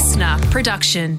listener 0.00 0.38
production. 0.50 1.18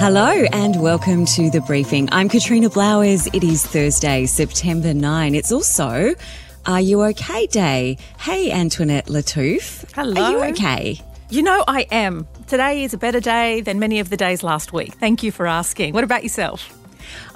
Hello 0.00 0.44
and 0.52 0.82
welcome 0.82 1.24
to 1.26 1.48
the 1.48 1.60
briefing. 1.64 2.08
I'm 2.10 2.28
Katrina 2.28 2.68
Blowers. 2.68 3.28
It 3.32 3.44
is 3.44 3.64
Thursday, 3.64 4.26
September 4.26 4.92
9. 4.92 5.36
It's 5.36 5.52
also 5.52 6.16
Are 6.66 6.80
You 6.80 7.04
OK 7.04 7.46
Day. 7.46 7.98
Hey, 8.18 8.50
Antoinette 8.50 9.06
Lattouf. 9.06 9.88
Hello. 9.94 10.20
Are 10.20 10.32
you 10.32 10.42
okay? 10.54 11.00
You 11.30 11.42
know, 11.42 11.62
I 11.68 11.82
am. 11.92 12.26
Today 12.48 12.82
is 12.82 12.92
a 12.92 12.98
better 12.98 13.20
day 13.20 13.60
than 13.60 13.78
many 13.78 14.00
of 14.00 14.10
the 14.10 14.16
days 14.16 14.42
last 14.42 14.72
week. 14.72 14.94
Thank 14.94 15.22
you 15.22 15.30
for 15.30 15.46
asking. 15.46 15.94
What 15.94 16.02
about 16.02 16.24
yourself? 16.24 16.75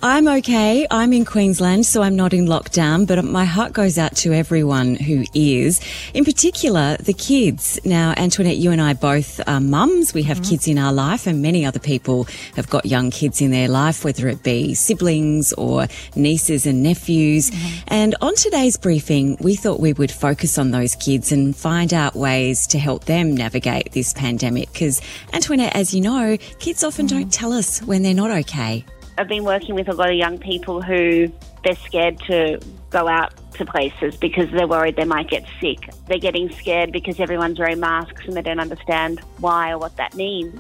I'm 0.03 0.29
okay. 0.29 0.87
I'm 0.91 1.13
in 1.13 1.27
Queensland, 1.27 1.85
so 1.85 2.01
I'm 2.01 2.17
not 2.17 2.33
in 2.33 2.47
lockdown, 2.47 3.07
but 3.07 3.23
my 3.23 3.45
heart 3.45 3.75
goes 3.75 3.99
out 3.99 4.17
to 4.17 4.33
everyone 4.33 4.95
who 4.95 5.25
is, 5.35 5.79
in 6.15 6.25
particular 6.25 6.97
the 6.97 7.13
kids. 7.13 7.79
Now, 7.85 8.15
Antoinette, 8.17 8.57
you 8.57 8.71
and 8.71 8.81
I 8.81 8.95
both 8.95 9.47
are 9.47 9.61
mums. 9.61 10.15
We 10.15 10.23
have 10.23 10.39
mm-hmm. 10.39 10.51
kids 10.51 10.69
in 10.69 10.79
our 10.79 10.93
life, 10.93 11.27
and 11.27 11.43
many 11.43 11.67
other 11.67 11.79
people 11.79 12.25
have 12.57 12.71
got 12.71 12.87
young 12.87 13.11
kids 13.11 13.43
in 13.43 13.51
their 13.51 13.69
life, 13.69 14.03
whether 14.03 14.27
it 14.29 14.43
be 14.43 14.75
siblings 14.75 15.53
or 15.53 15.87
nieces 16.17 16.65
and 16.65 16.83
nephews. 16.83 17.51
Mm-hmm. 17.51 17.85
And 17.89 18.15
on 18.23 18.35
today's 18.37 18.79
briefing, 18.79 19.37
we 19.41 19.55
thought 19.55 19.81
we 19.81 19.93
would 19.93 20.11
focus 20.11 20.57
on 20.57 20.71
those 20.71 20.95
kids 20.95 21.31
and 21.31 21.55
find 21.55 21.93
out 21.93 22.17
ways 22.17 22.67
to 22.69 22.79
help 22.79 23.05
them 23.05 23.35
navigate 23.35 23.93
this 23.93 24.15
pandemic. 24.15 24.73
Because, 24.73 25.03
Antoinette, 25.35 25.77
as 25.77 25.93
you 25.93 26.01
know, 26.01 26.39
kids 26.59 26.83
often 26.83 27.07
mm-hmm. 27.07 27.19
don't 27.19 27.33
tell 27.33 27.53
us 27.53 27.81
when 27.81 28.03
they're 28.03 28.15
not 28.15 28.31
okay. 28.31 28.87
I've 29.21 29.29
been 29.29 29.45
working 29.45 29.75
with 29.75 29.87
a 29.91 29.93
lot 29.93 30.09
of 30.09 30.17
young 30.17 30.39
people 30.39 30.81
who 30.81 31.31
they're 31.63 31.77
scared 31.77 32.19
to 32.21 32.59
go 32.89 33.07
out 33.07 33.35
to 33.53 33.67
places 33.67 34.17
because 34.17 34.51
they're 34.51 34.67
worried 34.67 34.97
they 34.97 35.05
might 35.05 35.29
get 35.29 35.45
sick. 35.61 35.91
They're 36.09 36.17
getting 36.17 36.51
scared 36.51 36.91
because 36.91 37.21
everyone's 37.21 37.59
wearing 37.59 37.81
masks 37.81 38.23
and 38.25 38.35
they 38.35 38.41
don't 38.41 38.61
understand 38.61 39.21
why 39.37 39.73
or 39.73 39.79
what 39.79 39.95
that 39.99 40.15
means. 40.15 40.59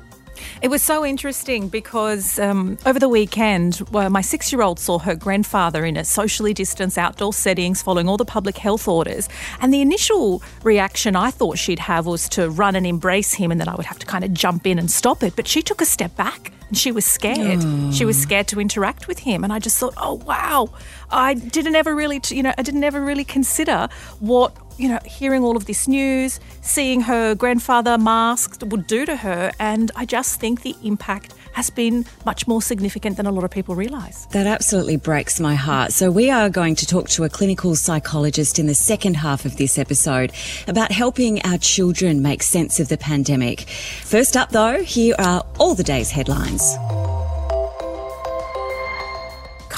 It 0.60 0.68
was 0.68 0.82
so 0.82 1.06
interesting 1.06 1.70
because 1.70 2.38
um, 2.38 2.76
over 2.84 2.98
the 2.98 3.08
weekend, 3.08 3.80
well, 3.92 4.10
my 4.10 4.20
six 4.20 4.52
year 4.52 4.60
old 4.60 4.78
saw 4.78 4.98
her 4.98 5.14
grandfather 5.14 5.86
in 5.86 5.96
a 5.96 6.04
socially 6.04 6.52
distanced 6.52 6.98
outdoor 6.98 7.32
settings 7.32 7.80
following 7.80 8.10
all 8.10 8.18
the 8.18 8.26
public 8.26 8.58
health 8.58 8.86
orders. 8.86 9.30
And 9.62 9.72
the 9.72 9.80
initial 9.80 10.42
reaction 10.64 11.16
I 11.16 11.30
thought 11.30 11.56
she'd 11.56 11.78
have 11.78 12.04
was 12.04 12.28
to 12.30 12.50
run 12.50 12.76
and 12.76 12.86
embrace 12.86 13.32
him 13.32 13.52
and 13.52 13.58
then 13.58 13.68
I 13.68 13.74
would 13.74 13.86
have 13.86 14.00
to 14.00 14.06
kind 14.06 14.22
of 14.22 14.34
jump 14.34 14.66
in 14.66 14.78
and 14.78 14.90
stop 14.90 15.22
it. 15.22 15.34
But 15.34 15.48
she 15.48 15.62
took 15.62 15.80
a 15.80 15.86
step 15.86 16.14
back 16.14 16.52
and 16.70 16.78
she 16.78 16.92
was 16.92 17.04
scared. 17.04 17.60
Oh. 17.62 17.92
She 17.92 18.04
was 18.04 18.16
oh. 18.16 18.22
scared 18.22 18.48
to 18.48 18.60
interact 18.60 19.08
with 19.08 19.18
him. 19.18 19.44
And 19.44 19.52
I 19.52 19.58
just 19.58 19.76
thought, 19.78 19.94
oh, 19.96 20.14
wow. 20.14 20.70
I 21.10 21.34
didn't 21.34 21.74
ever 21.74 21.94
really, 21.94 22.20
you 22.28 22.42
know, 22.42 22.54
I 22.56 22.62
didn't 22.62 22.84
ever 22.84 23.00
really 23.00 23.24
consider 23.24 23.88
what 24.20 24.56
you 24.78 24.88
know, 24.88 24.98
hearing 25.04 25.44
all 25.44 25.58
of 25.58 25.66
this 25.66 25.86
news, 25.86 26.40
seeing 26.62 27.02
her 27.02 27.34
grandfather 27.34 27.98
masked 27.98 28.62
would 28.62 28.86
do 28.86 29.04
to 29.04 29.14
her. 29.14 29.52
And 29.58 29.90
I 29.94 30.06
just 30.06 30.40
think 30.40 30.62
the 30.62 30.74
impact 30.82 31.34
has 31.52 31.70
been 31.70 32.04
much 32.24 32.46
more 32.46 32.62
significant 32.62 33.16
than 33.16 33.26
a 33.26 33.32
lot 33.32 33.44
of 33.44 33.50
people 33.50 33.74
realise. 33.74 34.26
That 34.26 34.46
absolutely 34.46 34.96
breaks 34.96 35.40
my 35.40 35.54
heart. 35.54 35.92
So, 35.92 36.10
we 36.10 36.30
are 36.30 36.48
going 36.48 36.74
to 36.76 36.86
talk 36.86 37.08
to 37.10 37.24
a 37.24 37.28
clinical 37.28 37.74
psychologist 37.76 38.58
in 38.58 38.66
the 38.66 38.74
second 38.74 39.14
half 39.14 39.44
of 39.44 39.56
this 39.56 39.78
episode 39.78 40.32
about 40.66 40.92
helping 40.92 41.42
our 41.42 41.58
children 41.58 42.22
make 42.22 42.42
sense 42.42 42.80
of 42.80 42.88
the 42.88 42.96
pandemic. 42.96 43.62
First 44.02 44.36
up, 44.36 44.50
though, 44.50 44.82
here 44.82 45.14
are 45.18 45.44
all 45.58 45.74
the 45.74 45.84
day's 45.84 46.10
headlines. 46.10 46.76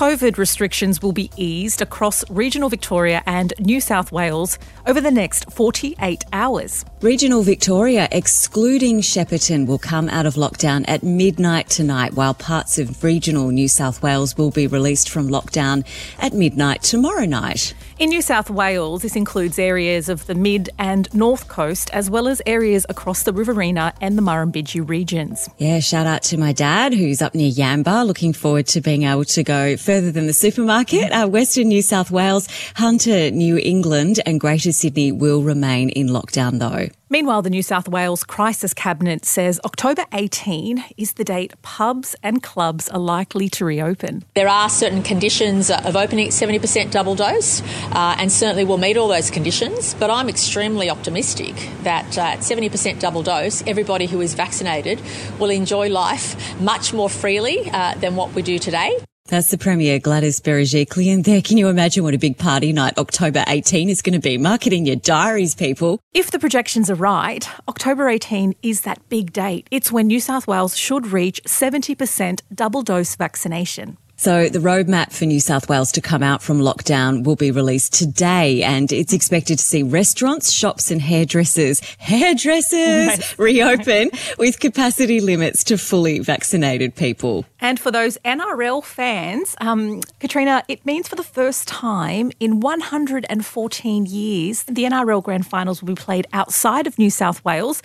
COVID 0.02 0.36
restrictions 0.36 1.00
will 1.00 1.12
be 1.12 1.30
eased 1.36 1.80
across 1.80 2.28
regional 2.28 2.68
Victoria 2.68 3.22
and 3.24 3.54
New 3.60 3.80
South 3.80 4.10
Wales 4.10 4.58
over 4.84 5.00
the 5.00 5.12
next 5.12 5.52
48 5.52 6.24
hours. 6.32 6.84
Regional 7.02 7.44
Victoria, 7.44 8.08
excluding 8.10 9.00
Shepparton, 9.00 9.64
will 9.64 9.78
come 9.78 10.08
out 10.08 10.26
of 10.26 10.34
lockdown 10.34 10.84
at 10.88 11.04
midnight 11.04 11.68
tonight, 11.68 12.14
while 12.14 12.34
parts 12.34 12.80
of 12.80 13.04
regional 13.04 13.50
New 13.50 13.68
South 13.68 14.02
Wales 14.02 14.36
will 14.36 14.50
be 14.50 14.66
released 14.66 15.08
from 15.08 15.28
lockdown 15.28 15.86
at 16.18 16.32
midnight 16.32 16.82
tomorrow 16.82 17.24
night. 17.24 17.72
In 18.02 18.10
New 18.10 18.20
South 18.20 18.50
Wales, 18.50 19.02
this 19.02 19.14
includes 19.14 19.60
areas 19.60 20.08
of 20.08 20.26
the 20.26 20.34
mid 20.34 20.70
and 20.76 21.08
north 21.14 21.46
coast, 21.46 21.88
as 21.90 22.10
well 22.10 22.26
as 22.26 22.42
areas 22.46 22.84
across 22.88 23.22
the 23.22 23.32
Riverina 23.32 23.94
and 24.00 24.18
the 24.18 24.22
Murrumbidgee 24.22 24.88
regions. 24.88 25.48
Yeah, 25.58 25.78
shout 25.78 26.08
out 26.08 26.24
to 26.24 26.36
my 26.36 26.52
dad, 26.52 26.92
who's 26.92 27.22
up 27.22 27.32
near 27.32 27.52
Yamba. 27.52 28.04
Looking 28.04 28.32
forward 28.32 28.66
to 28.66 28.80
being 28.80 29.04
able 29.04 29.24
to 29.26 29.44
go 29.44 29.76
further 29.76 30.10
than 30.10 30.26
the 30.26 30.32
supermarket. 30.32 31.12
Uh, 31.12 31.28
Western 31.28 31.68
New 31.68 31.80
South 31.80 32.10
Wales, 32.10 32.48
Hunter, 32.74 33.30
New 33.30 33.56
England, 33.56 34.18
and 34.26 34.40
Greater 34.40 34.72
Sydney 34.72 35.12
will 35.12 35.44
remain 35.44 35.88
in 35.88 36.08
lockdown, 36.08 36.58
though. 36.58 36.88
Meanwhile, 37.12 37.42
the 37.42 37.50
New 37.50 37.62
South 37.62 37.90
Wales 37.90 38.24
Crisis 38.24 38.72
Cabinet 38.72 39.26
says 39.26 39.60
October 39.66 40.06
18 40.14 40.82
is 40.96 41.12
the 41.12 41.24
date 41.24 41.52
pubs 41.60 42.16
and 42.22 42.42
clubs 42.42 42.88
are 42.88 42.98
likely 42.98 43.50
to 43.50 43.66
reopen. 43.66 44.24
There 44.34 44.48
are 44.48 44.70
certain 44.70 45.02
conditions 45.02 45.70
of 45.70 45.94
opening 45.94 46.28
at 46.28 46.32
70% 46.32 46.90
double 46.90 47.14
dose, 47.14 47.60
uh, 47.90 48.16
and 48.18 48.32
certainly 48.32 48.64
we'll 48.64 48.78
meet 48.78 48.96
all 48.96 49.08
those 49.08 49.30
conditions. 49.30 49.92
But 49.92 50.08
I'm 50.08 50.30
extremely 50.30 50.88
optimistic 50.88 51.54
that 51.82 52.16
uh, 52.16 52.22
at 52.22 52.38
70% 52.38 52.98
double 52.98 53.22
dose, 53.22 53.62
everybody 53.66 54.06
who 54.06 54.22
is 54.22 54.32
vaccinated 54.32 54.98
will 55.38 55.50
enjoy 55.50 55.90
life 55.90 56.58
much 56.62 56.94
more 56.94 57.10
freely 57.10 57.70
uh, 57.72 57.94
than 57.96 58.16
what 58.16 58.32
we 58.32 58.40
do 58.40 58.58
today. 58.58 58.96
Uh, 59.32 59.36
That's 59.36 59.50
the 59.50 59.58
Premier 59.58 59.98
Gladys 59.98 60.40
Berejiklian 60.40 61.24
there. 61.24 61.40
Can 61.40 61.56
you 61.56 61.68
imagine 61.68 62.04
what 62.04 62.12
a 62.14 62.18
big 62.18 62.36
party 62.36 62.72
night 62.72 62.98
October 62.98 63.42
18 63.48 63.88
is 63.88 64.02
going 64.02 64.12
to 64.12 64.20
be? 64.20 64.36
Mark 64.36 64.66
it 64.66 64.74
in 64.74 64.84
your 64.84 64.96
diaries, 64.96 65.54
people. 65.54 65.98
If 66.12 66.30
the 66.30 66.38
projections 66.38 66.90
are 66.90 66.94
right, 66.94 67.48
October 67.66 68.08
18 68.08 68.54
is 68.62 68.82
that 68.82 69.08
big 69.08 69.32
date. 69.32 69.66
It's 69.70 69.90
when 69.90 70.06
New 70.08 70.20
South 70.20 70.46
Wales 70.46 70.76
should 70.76 71.06
reach 71.06 71.42
70% 71.44 72.42
double 72.54 72.82
dose 72.82 73.16
vaccination. 73.16 73.96
So 74.22 74.48
the 74.48 74.60
roadmap 74.60 75.12
for 75.12 75.24
New 75.24 75.40
South 75.40 75.68
Wales 75.68 75.90
to 75.90 76.00
come 76.00 76.22
out 76.22 76.42
from 76.42 76.60
lockdown 76.60 77.24
will 77.24 77.34
be 77.34 77.50
released 77.50 77.92
today 77.92 78.62
and 78.62 78.92
it's 78.92 79.12
expected 79.12 79.58
to 79.58 79.64
see 79.64 79.82
restaurants, 79.82 80.52
shops 80.52 80.92
and 80.92 81.02
hairdressers, 81.02 81.80
hairdressers 81.98 83.08
right. 83.08 83.34
reopen 83.36 84.12
with 84.38 84.60
capacity 84.60 85.18
limits 85.18 85.64
to 85.64 85.76
fully 85.76 86.20
vaccinated 86.20 86.94
people. 86.94 87.44
And 87.58 87.80
for 87.80 87.90
those 87.90 88.16
NRL 88.18 88.84
fans, 88.84 89.56
um, 89.60 90.02
Katrina, 90.20 90.62
it 90.68 90.86
means 90.86 91.08
for 91.08 91.16
the 91.16 91.24
first 91.24 91.66
time 91.66 92.30
in 92.38 92.60
114 92.60 94.06
years, 94.06 94.62
the 94.62 94.84
NRL 94.84 95.24
Grand 95.24 95.48
Finals 95.48 95.82
will 95.82 95.88
be 95.88 96.00
played 96.00 96.28
outside 96.32 96.86
of 96.86 96.96
New 96.96 97.10
South 97.10 97.44
Wales 97.44 97.82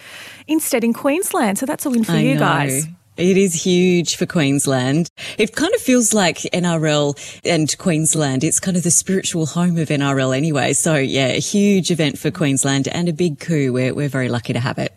instead 0.47 0.83
in 0.83 0.93
Queensland. 0.93 1.57
So 1.57 1.65
that's 1.65 1.83
a 1.87 1.89
win 1.89 2.03
for 2.03 2.11
I 2.11 2.19
you 2.19 2.33
know. 2.35 2.41
guys. 2.41 2.87
It 3.17 3.35
is 3.35 3.63
huge 3.63 4.15
for 4.15 4.27
Queensland. 4.27 5.09
It 5.39 5.55
kind 5.55 5.73
of 5.73 5.81
feels 5.81 6.13
like 6.13 6.37
NRL 6.53 7.17
and 7.43 7.75
Queensland. 7.79 8.43
It's 8.43 8.59
kind 8.59 8.77
of 8.77 8.83
the 8.83 8.91
spiritual 8.91 9.47
home 9.47 9.79
of 9.79 9.89
NRL 9.89 10.37
anyway. 10.37 10.73
So 10.73 10.95
yeah, 10.95 11.29
a 11.29 11.39
huge 11.39 11.89
event 11.89 12.19
for 12.19 12.29
Queensland 12.29 12.87
and 12.87 13.09
a 13.09 13.13
big 13.13 13.39
coup. 13.39 13.73
We're, 13.73 13.95
we're 13.95 14.07
very 14.07 14.29
lucky 14.29 14.53
to 14.53 14.59
have 14.59 14.77
it. 14.77 14.93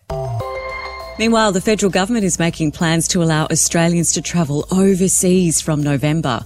Meanwhile, 1.19 1.53
the 1.53 1.63
federal 1.63 1.91
government 1.91 2.25
is 2.25 2.39
making 2.39 2.73
plans 2.73 3.09
to 3.09 3.23
allow 3.23 3.47
Australians 3.47 4.13
to 4.13 4.23
travel 4.23 4.67
overseas 4.71 5.63
from 5.63 5.83
November. 5.83 6.45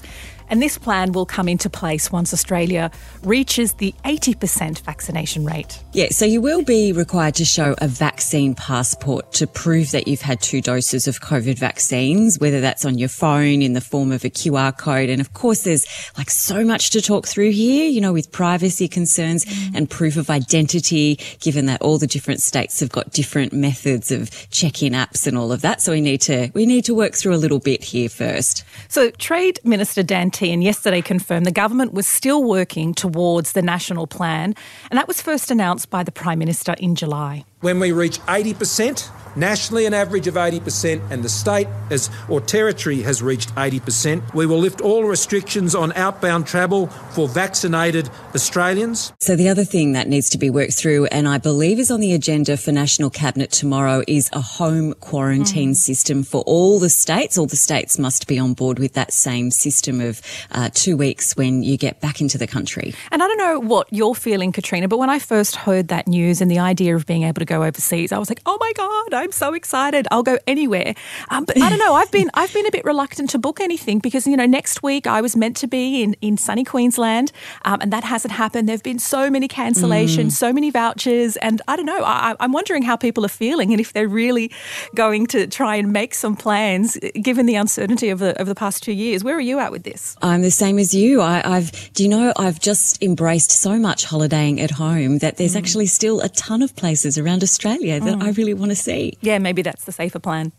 And 0.48 0.62
this 0.62 0.78
plan 0.78 1.12
will 1.12 1.26
come 1.26 1.48
into 1.48 1.70
place 1.70 2.12
once 2.12 2.32
Australia 2.32 2.90
reaches 3.22 3.74
the 3.74 3.94
80% 4.04 4.80
vaccination 4.80 5.44
rate. 5.44 5.82
Yeah, 5.92 6.08
so 6.10 6.24
you 6.24 6.40
will 6.40 6.62
be 6.62 6.92
required 6.92 7.34
to 7.36 7.44
show 7.44 7.74
a 7.78 7.88
vaccine 7.88 8.54
passport 8.54 9.32
to 9.34 9.46
prove 9.46 9.90
that 9.92 10.08
you've 10.08 10.20
had 10.20 10.40
two 10.40 10.60
doses 10.60 11.06
of 11.06 11.20
COVID 11.20 11.58
vaccines, 11.58 12.38
whether 12.38 12.60
that's 12.60 12.84
on 12.84 12.98
your 12.98 13.08
phone 13.08 13.62
in 13.62 13.72
the 13.72 13.80
form 13.80 14.12
of 14.12 14.24
a 14.24 14.30
QR 14.30 14.76
code. 14.76 15.08
And 15.08 15.20
of 15.20 15.32
course, 15.32 15.62
there's 15.62 15.86
like 16.18 16.30
so 16.30 16.64
much 16.64 16.90
to 16.90 17.00
talk 17.00 17.26
through 17.26 17.50
here, 17.50 17.86
you 17.86 18.00
know, 18.00 18.12
with 18.12 18.30
privacy 18.32 18.88
concerns 18.88 19.44
mm. 19.44 19.74
and 19.74 19.88
proof 19.88 20.16
of 20.16 20.30
identity, 20.30 21.18
given 21.40 21.66
that 21.66 21.80
all 21.82 21.98
the 21.98 22.06
different 22.06 22.42
states 22.42 22.80
have 22.80 22.90
got 22.90 23.10
different 23.10 23.52
methods 23.52 24.10
of 24.10 24.30
check-in 24.50 24.92
apps 24.92 25.26
and 25.26 25.38
all 25.38 25.52
of 25.52 25.62
that. 25.62 25.80
So 25.80 25.92
we 25.92 26.00
need 26.00 26.20
to, 26.22 26.50
we 26.54 26.66
need 26.66 26.84
to 26.86 26.94
work 26.94 27.14
through 27.14 27.34
a 27.34 27.36
little 27.38 27.60
bit 27.60 27.82
here 27.82 28.08
first. 28.08 28.64
So 28.88 29.10
Trade 29.10 29.60
Minister 29.64 30.02
Dan 30.02 30.30
and 30.42 30.62
yesterday 30.62 31.00
confirmed 31.00 31.46
the 31.46 31.52
government 31.52 31.92
was 31.92 32.06
still 32.06 32.42
working 32.42 32.94
towards 32.94 33.52
the 33.52 33.62
national 33.62 34.06
plan, 34.06 34.54
and 34.90 34.98
that 34.98 35.08
was 35.08 35.22
first 35.22 35.50
announced 35.50 35.90
by 35.90 36.02
the 36.02 36.12
Prime 36.12 36.38
Minister 36.38 36.74
in 36.78 36.94
July. 36.94 37.44
When 37.60 37.80
we 37.80 37.92
reach 37.92 38.20
80%, 38.20 39.10
nationally 39.36 39.86
an 39.86 39.94
average 39.94 40.26
of 40.26 40.34
80%, 40.34 41.10
and 41.10 41.22
the 41.22 41.28
state 41.28 41.68
as, 41.90 42.10
or 42.28 42.40
territory 42.40 43.02
has 43.02 43.22
reached 43.22 43.54
80%. 43.54 44.34
We 44.34 44.46
will 44.46 44.58
lift 44.58 44.80
all 44.80 45.04
restrictions 45.04 45.74
on 45.74 45.92
outbound 45.92 46.46
travel 46.46 46.86
for 46.86 47.28
vaccinated 47.28 48.10
Australians. 48.34 49.12
So 49.20 49.36
the 49.36 49.48
other 49.48 49.64
thing 49.64 49.92
that 49.92 50.08
needs 50.08 50.28
to 50.30 50.38
be 50.38 50.50
worked 50.50 50.74
through, 50.74 51.06
and 51.06 51.28
I 51.28 51.38
believe 51.38 51.78
is 51.78 51.90
on 51.90 52.00
the 52.00 52.12
agenda 52.12 52.56
for 52.56 52.72
National 52.72 53.10
Cabinet 53.10 53.50
tomorrow, 53.50 54.02
is 54.06 54.30
a 54.32 54.40
home 54.40 54.94
quarantine 54.94 55.72
mm. 55.72 55.76
system 55.76 56.22
for 56.22 56.42
all 56.42 56.78
the 56.78 56.90
states. 56.90 57.38
All 57.38 57.46
the 57.46 57.56
states 57.56 57.98
must 57.98 58.26
be 58.26 58.38
on 58.38 58.54
board 58.54 58.78
with 58.78 58.94
that 58.94 59.12
same 59.12 59.50
system 59.50 60.00
of 60.00 60.20
uh, 60.50 60.70
two 60.72 60.96
weeks 60.96 61.36
when 61.36 61.62
you 61.62 61.76
get 61.76 62.00
back 62.00 62.20
into 62.20 62.38
the 62.38 62.46
country. 62.46 62.94
And 63.10 63.22
I 63.22 63.26
don't 63.26 63.38
know 63.38 63.60
what 63.60 63.88
you're 63.90 64.14
feeling, 64.14 64.52
Katrina, 64.52 64.88
but 64.88 64.98
when 64.98 65.10
I 65.10 65.18
first 65.18 65.56
heard 65.56 65.88
that 65.88 66.06
news 66.06 66.40
and 66.40 66.50
the 66.50 66.58
idea 66.58 66.96
of 66.96 67.06
being 67.06 67.24
able 67.24 67.40
to 67.40 67.44
go 67.44 67.53
overseas, 67.62 68.12
I 68.12 68.18
was 68.18 68.28
like, 68.28 68.40
oh 68.46 68.56
my 68.60 68.72
God, 68.74 69.14
I'm 69.14 69.32
so 69.32 69.54
excited. 69.54 70.06
I'll 70.10 70.22
go 70.22 70.38
anywhere. 70.46 70.94
Um, 71.30 71.44
but 71.44 71.60
I 71.60 71.68
don't 71.68 71.78
know. 71.78 71.94
I've 71.94 72.10
been 72.10 72.30
I've 72.34 72.52
been 72.52 72.66
a 72.66 72.70
bit 72.70 72.84
reluctant 72.84 73.30
to 73.30 73.38
book 73.38 73.60
anything 73.60 73.98
because 73.98 74.26
you 74.26 74.36
know 74.36 74.46
next 74.46 74.82
week 74.82 75.06
I 75.06 75.20
was 75.20 75.36
meant 75.36 75.56
to 75.58 75.66
be 75.66 76.02
in 76.02 76.16
in 76.20 76.36
sunny 76.36 76.64
Queensland, 76.64 77.32
um, 77.64 77.80
and 77.80 77.92
that 77.92 78.04
hasn't 78.04 78.32
happened. 78.32 78.68
There've 78.68 78.82
been 78.82 78.98
so 78.98 79.30
many 79.30 79.48
cancellations, 79.48 80.26
mm. 80.26 80.32
so 80.32 80.52
many 80.52 80.70
vouchers, 80.70 81.36
and 81.36 81.60
I 81.68 81.76
don't 81.76 81.86
know. 81.86 82.02
I, 82.04 82.34
I'm 82.40 82.52
wondering 82.52 82.82
how 82.82 82.96
people 82.96 83.24
are 83.24 83.28
feeling 83.28 83.72
and 83.72 83.80
if 83.80 83.92
they're 83.92 84.08
really 84.08 84.50
going 84.94 85.26
to 85.28 85.46
try 85.46 85.76
and 85.76 85.92
make 85.92 86.14
some 86.14 86.36
plans 86.36 86.98
given 87.20 87.46
the 87.46 87.54
uncertainty 87.56 88.10
of 88.10 88.18
the 88.18 88.40
of 88.40 88.46
the 88.46 88.54
past 88.54 88.82
two 88.82 88.92
years. 88.92 89.22
Where 89.24 89.36
are 89.36 89.40
you 89.40 89.58
at 89.58 89.72
with 89.72 89.82
this? 89.82 90.16
I'm 90.22 90.42
the 90.42 90.50
same 90.50 90.78
as 90.78 90.94
you. 90.94 91.20
I, 91.20 91.40
have 91.46 91.92
do 91.94 92.02
you 92.02 92.08
know 92.08 92.32
I've 92.36 92.60
just 92.60 93.02
embraced 93.02 93.50
so 93.50 93.78
much 93.78 94.04
holidaying 94.04 94.60
at 94.60 94.70
home 94.70 95.18
that 95.18 95.36
there's 95.36 95.54
mm. 95.54 95.58
actually 95.58 95.86
still 95.86 96.20
a 96.20 96.28
ton 96.28 96.62
of 96.62 96.74
places 96.76 97.18
around 97.18 97.33
Australia 97.42 98.00
that. 98.00 98.22
I 98.22 98.30
hmm. 98.30 98.32
really 98.32 98.54
want 98.54 98.70
to 98.70 98.76
see. 98.76 99.18
Yeah, 99.20 99.38
maybe 99.38 99.62
that's 99.62 99.84
the 99.84 99.92
safer 99.92 100.18
plan. 100.18 100.52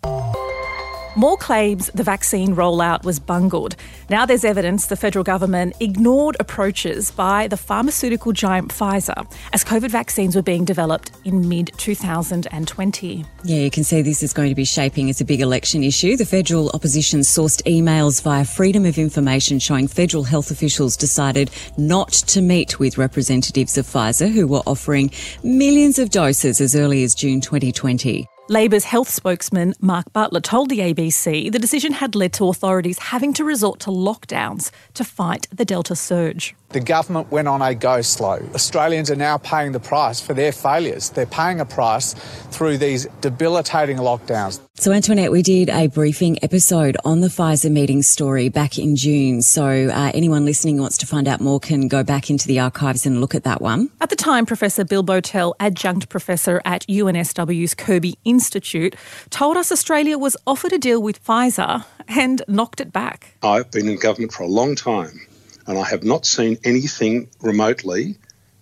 More 1.17 1.37
claims 1.37 1.89
the 1.93 2.03
vaccine 2.03 2.55
rollout 2.55 3.05
was 3.05 3.21
bungled. 3.21 3.77
Now 4.09 4.25
there's 4.25 4.43
evidence 4.43 4.87
the 4.87 4.97
federal 4.97 5.23
government 5.23 5.73
ignored 5.79 6.35
approaches 6.41 7.09
by 7.09 7.47
the 7.47 7.55
pharmaceutical 7.55 8.33
giant 8.33 8.73
Pfizer 8.73 9.25
as 9.53 9.63
COVID 9.63 9.91
vaccines 9.91 10.35
were 10.35 10.41
being 10.41 10.65
developed 10.65 11.11
in 11.23 11.47
mid 11.47 11.71
2020. 11.77 13.25
Yeah, 13.45 13.57
you 13.59 13.71
can 13.71 13.85
see 13.85 14.01
this 14.01 14.23
is 14.23 14.33
going 14.33 14.49
to 14.49 14.55
be 14.55 14.65
shaping 14.65 15.09
as 15.09 15.21
a 15.21 15.25
big 15.25 15.39
election 15.39 15.85
issue. 15.85 16.17
The 16.17 16.25
federal 16.25 16.69
opposition 16.71 17.21
sourced 17.21 17.63
emails 17.63 18.21
via 18.21 18.43
Freedom 18.43 18.83
of 18.83 18.97
Information 18.97 19.59
showing 19.59 19.87
federal 19.87 20.25
health 20.25 20.51
officials 20.51 20.97
decided 20.97 21.49
not 21.77 22.11
to 22.11 22.41
meet 22.41 22.77
with 22.77 22.97
representatives 22.97 23.77
of 23.77 23.85
Pfizer 23.85 24.29
who 24.29 24.47
were 24.47 24.63
offering 24.67 25.11
millions 25.43 25.97
of 25.97 26.09
doses 26.09 26.59
as 26.59 26.75
early 26.75 27.05
as 27.05 27.15
June 27.15 27.39
2020. 27.39 28.27
Labor's 28.47 28.83
health 28.83 29.09
spokesman 29.09 29.73
Mark 29.81 30.13
Butler 30.13 30.39
told 30.39 30.69
the 30.69 30.77
ABC 30.77 31.51
the 31.51 31.57
decision 31.57 31.93
had 31.93 32.13
led 32.13 32.31
to 32.33 32.47
authorities 32.47 32.99
having 32.99 33.33
to 33.33 33.43
resort 33.43 33.79
to 33.79 33.89
lockdowns 33.89 34.69
to 34.93 35.03
fight 35.03 35.47
the 35.51 35.65
Delta 35.65 35.95
surge. 35.95 36.53
The 36.75 36.81
government 36.81 37.31
went 37.31 37.47
on 37.47 37.61
a 37.61 37.73
go 37.73 38.01
slow. 38.01 38.45
Australians 38.53 39.09
are 39.09 39.15
now 39.15 39.37
paying 39.37 39.71
the 39.71 39.79
price 39.79 40.19
for 40.19 40.33
their 40.33 40.51
failures. 40.51 41.09
They're 41.09 41.25
paying 41.25 41.61
a 41.61 41.65
price 41.65 42.13
through 42.51 42.79
these 42.79 43.07
debilitating 43.21 43.95
lockdowns. 43.95 44.59
So, 44.73 44.91
Antoinette, 44.91 45.31
we 45.31 45.41
did 45.41 45.69
a 45.69 45.87
briefing 45.87 46.37
episode 46.43 46.97
on 47.05 47.21
the 47.21 47.29
Pfizer 47.29 47.71
meeting 47.71 48.01
story 48.01 48.49
back 48.49 48.77
in 48.77 48.97
June. 48.97 49.41
So, 49.41 49.65
uh, 49.65 50.11
anyone 50.13 50.43
listening 50.43 50.81
wants 50.81 50.97
to 50.97 51.05
find 51.05 51.29
out 51.29 51.39
more 51.39 51.61
can 51.61 51.87
go 51.87 52.03
back 52.03 52.29
into 52.29 52.45
the 52.45 52.59
archives 52.59 53.05
and 53.05 53.21
look 53.21 53.35
at 53.35 53.45
that 53.45 53.61
one. 53.61 53.89
At 54.01 54.09
the 54.09 54.17
time, 54.17 54.45
Professor 54.45 54.83
Bill 54.83 55.01
Bowtell, 55.01 55.55
adjunct 55.61 56.09
professor 56.09 56.61
at 56.65 56.85
UNSW's 56.87 57.73
Kirby 57.73 58.19
Institute, 58.25 58.97
told 59.29 59.55
us 59.55 59.71
Australia 59.71 60.17
was 60.17 60.35
offered 60.45 60.73
a 60.73 60.77
deal 60.77 61.01
with 61.01 61.23
Pfizer 61.23 61.85
and 62.09 62.41
knocked 62.49 62.81
it 62.81 62.91
back. 62.91 63.37
I've 63.43 63.71
been 63.71 63.87
in 63.87 63.95
government 63.95 64.33
for 64.33 64.43
a 64.43 64.47
long 64.47 64.75
time 64.75 65.21
and 65.67 65.77
I 65.77 65.83
have 65.83 66.03
not 66.03 66.25
seen 66.25 66.57
anything 66.63 67.29
remotely 67.41 68.17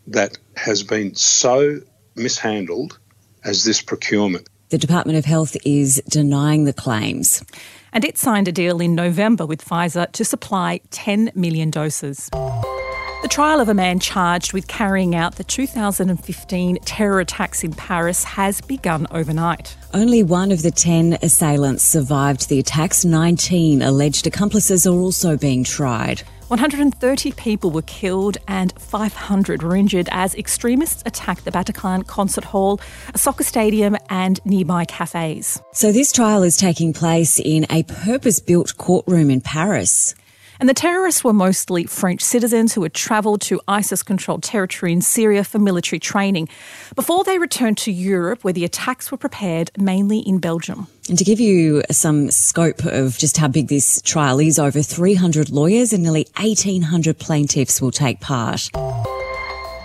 that 0.07 0.37
has 0.55 0.83
been 0.83 1.15
so 1.15 1.79
mishandled 2.15 2.99
as 3.43 3.63
this 3.63 3.81
procurement. 3.81 4.47
The 4.69 4.77
Department 4.77 5.17
of 5.17 5.25
Health 5.25 5.55
is 5.65 6.01
denying 6.09 6.65
the 6.65 6.73
claims. 6.73 7.43
And 7.91 8.03
it 8.03 8.17
signed 8.17 8.47
a 8.47 8.51
deal 8.51 8.81
in 8.81 8.95
November 8.95 9.45
with 9.45 9.63
Pfizer 9.63 10.11
to 10.13 10.25
supply 10.25 10.81
10 10.89 11.31
million 11.35 11.69
doses. 11.69 12.29
The 13.23 13.29
trial 13.29 13.61
of 13.61 13.69
a 13.69 13.73
man 13.73 13.99
charged 13.99 14.51
with 14.51 14.67
carrying 14.67 15.15
out 15.15 15.35
the 15.35 15.45
2015 15.45 16.77
terror 16.83 17.19
attacks 17.21 17.63
in 17.63 17.71
Paris 17.71 18.25
has 18.25 18.59
begun 18.59 19.07
overnight. 19.11 19.77
Only 19.93 20.23
one 20.23 20.51
of 20.51 20.61
the 20.61 20.71
10 20.71 21.19
assailants 21.21 21.83
survived 21.83 22.49
the 22.49 22.59
attacks. 22.59 23.05
19 23.05 23.81
alleged 23.81 24.27
accomplices 24.27 24.85
are 24.85 24.95
also 24.95 25.37
being 25.37 25.63
tried. 25.63 26.23
130 26.53 27.31
people 27.31 27.71
were 27.71 27.81
killed 27.81 28.37
and 28.47 28.79
500 28.79 29.63
were 29.63 29.75
injured 29.75 30.07
as 30.11 30.35
extremists 30.35 31.01
attacked 31.03 31.45
the 31.45 31.51
Bataclan 31.51 32.05
concert 32.05 32.43
hall, 32.43 32.79
a 33.11 33.17
soccer 33.17 33.43
stadium, 33.43 33.97
and 34.07 34.39
nearby 34.45 34.85
cafes. 34.85 35.59
So, 35.71 35.91
this 35.91 36.11
trial 36.11 36.43
is 36.43 36.55
taking 36.55 36.93
place 36.93 37.39
in 37.39 37.65
a 37.71 37.81
purpose 37.81 38.39
built 38.39 38.77
courtroom 38.77 39.31
in 39.31 39.41
Paris. 39.41 40.13
And 40.59 40.69
the 40.69 40.75
terrorists 40.75 41.23
were 41.23 41.33
mostly 41.33 41.85
French 41.85 42.21
citizens 42.21 42.75
who 42.75 42.83
had 42.83 42.93
travelled 42.93 43.41
to 43.41 43.59
ISIS 43.67 44.03
controlled 44.03 44.43
territory 44.43 44.93
in 44.93 45.01
Syria 45.01 45.43
for 45.43 45.57
military 45.57 45.99
training 45.99 46.49
before 46.93 47.23
they 47.23 47.39
returned 47.39 47.79
to 47.79 47.91
Europe, 47.91 48.43
where 48.43 48.53
the 48.53 48.63
attacks 48.63 49.11
were 49.11 49.17
prepared 49.17 49.71
mainly 49.79 50.19
in 50.19 50.37
Belgium. 50.37 50.85
And 51.09 51.17
to 51.17 51.25
give 51.25 51.39
you 51.39 51.83
some 51.91 52.31
scope 52.31 52.85
of 52.85 53.17
just 53.17 53.35
how 53.35 53.49
big 53.49 53.67
this 53.67 54.01
trial 54.03 54.39
is, 54.39 54.57
over 54.57 54.81
300 54.81 55.49
lawyers 55.49 55.91
and 55.91 56.03
nearly 56.03 56.27
1,800 56.37 57.19
plaintiffs 57.19 57.81
will 57.81 57.91
take 57.91 58.21
part. 58.21 58.69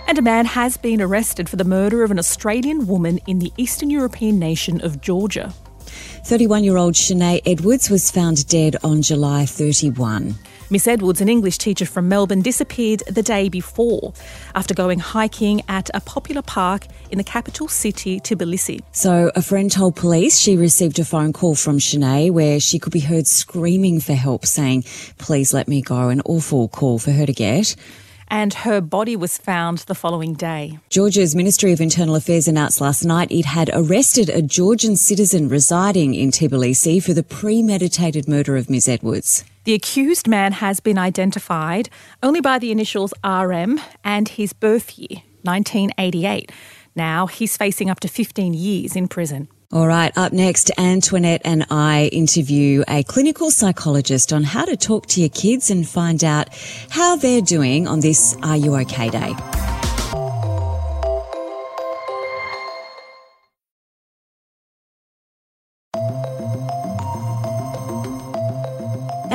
And 0.07 0.17
a 0.17 0.21
man 0.21 0.45
has 0.45 0.77
been 0.77 1.01
arrested 1.01 1.49
for 1.49 1.57
the 1.57 1.65
murder 1.65 2.03
of 2.03 2.11
an 2.11 2.19
Australian 2.19 2.87
woman 2.87 3.19
in 3.27 3.39
the 3.39 3.51
Eastern 3.57 3.89
European 3.89 4.39
nation 4.39 4.79
of 4.81 5.01
Georgia. 5.01 5.53
31 6.23 6.63
year 6.63 6.77
old 6.77 6.93
Shanae 6.93 7.41
Edwards 7.45 7.89
was 7.89 8.11
found 8.11 8.47
dead 8.47 8.75
on 8.83 9.01
July 9.01 9.45
31. 9.45 10.35
Miss 10.69 10.87
Edwards, 10.87 11.19
an 11.19 11.29
English 11.29 11.57
teacher 11.57 11.85
from 11.85 12.07
Melbourne, 12.07 12.41
disappeared 12.41 13.01
the 13.07 13.23
day 13.23 13.49
before 13.49 14.13
after 14.53 14.75
going 14.75 14.99
hiking 14.99 15.63
at 15.67 15.89
a 15.95 16.01
popular 16.01 16.43
park 16.43 16.85
in 17.09 17.17
the 17.17 17.23
capital 17.23 17.67
city, 17.67 18.19
Tbilisi. 18.19 18.81
So, 18.91 19.31
a 19.35 19.41
friend 19.41 19.71
told 19.71 19.95
police 19.95 20.37
she 20.37 20.55
received 20.55 20.99
a 20.99 21.05
phone 21.05 21.33
call 21.33 21.55
from 21.55 21.79
Shanae 21.79 22.29
where 22.29 22.59
she 22.59 22.77
could 22.77 22.93
be 22.93 22.99
heard 22.99 23.25
screaming 23.25 23.99
for 23.99 24.13
help, 24.13 24.45
saying, 24.45 24.83
Please 25.17 25.53
let 25.53 25.67
me 25.67 25.81
go. 25.81 26.09
An 26.09 26.21
awful 26.25 26.67
call 26.67 26.99
for 26.99 27.11
her 27.11 27.25
to 27.25 27.33
get 27.33 27.75
and 28.29 28.53
her 28.53 28.81
body 28.81 29.15
was 29.15 29.37
found 29.37 29.79
the 29.79 29.95
following 29.95 30.33
day. 30.33 30.79
Georgia's 30.89 31.35
Ministry 31.35 31.71
of 31.73 31.81
Internal 31.81 32.15
Affairs 32.15 32.47
announced 32.47 32.81
last 32.81 33.03
night 33.03 33.31
it 33.31 33.45
had 33.45 33.69
arrested 33.73 34.29
a 34.29 34.41
Georgian 34.41 34.95
citizen 34.95 35.49
residing 35.49 36.13
in 36.13 36.31
Tbilisi 36.31 37.01
for 37.03 37.13
the 37.13 37.23
premeditated 37.23 38.27
murder 38.27 38.57
of 38.57 38.69
Ms. 38.69 38.87
Edwards. 38.87 39.43
The 39.65 39.73
accused 39.73 40.27
man 40.27 40.53
has 40.53 40.79
been 40.79 40.97
identified 40.97 41.89
only 42.23 42.41
by 42.41 42.59
the 42.59 42.71
initials 42.71 43.13
RM 43.23 43.79
and 44.03 44.27
his 44.27 44.53
birth 44.53 44.97
year, 44.97 45.21
1988. 45.43 46.51
Now 46.95 47.27
he's 47.27 47.55
facing 47.55 47.89
up 47.89 47.99
to 48.01 48.07
15 48.07 48.53
years 48.53 48.95
in 48.95 49.07
prison. 49.07 49.47
All 49.71 49.85
right, 49.85 50.11
up 50.17 50.33
next, 50.33 50.71
Antoinette 50.79 51.43
and 51.45 51.63
I 51.69 52.09
interview 52.11 52.83
a 52.87 53.03
clinical 53.03 53.51
psychologist 53.51 54.33
on 54.33 54.43
how 54.43 54.65
to 54.65 54.75
talk 54.75 55.05
to 55.07 55.19
your 55.19 55.29
kids 55.29 55.69
and 55.69 55.87
find 55.87 56.23
out 56.23 56.49
how 56.89 57.15
they're 57.17 57.39
doing 57.39 57.87
on 57.87 57.99
this 57.99 58.35
Are 58.41 58.57
You 58.57 58.75
OK 58.77 59.09
Day. 59.11 59.35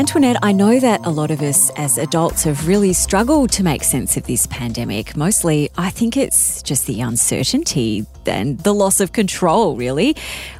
Antoinette, 0.04 0.36
I 0.42 0.52
know 0.52 0.78
that 0.80 1.06
a 1.06 1.10
lot 1.10 1.30
of 1.30 1.40
us 1.40 1.70
as 1.76 1.96
adults 1.96 2.44
have 2.44 2.68
really 2.68 2.92
struggled 2.92 3.50
to 3.52 3.64
make 3.64 3.82
sense 3.82 4.18
of 4.18 4.24
this 4.24 4.46
pandemic. 4.48 5.16
Mostly, 5.16 5.70
I 5.78 5.88
think 5.88 6.18
it's 6.18 6.62
just 6.62 6.86
the 6.86 7.00
uncertainty 7.00 8.04
and 8.26 8.58
the 8.60 8.74
loss 8.74 9.00
of 9.00 9.12
control, 9.12 9.76
really. 9.76 10.14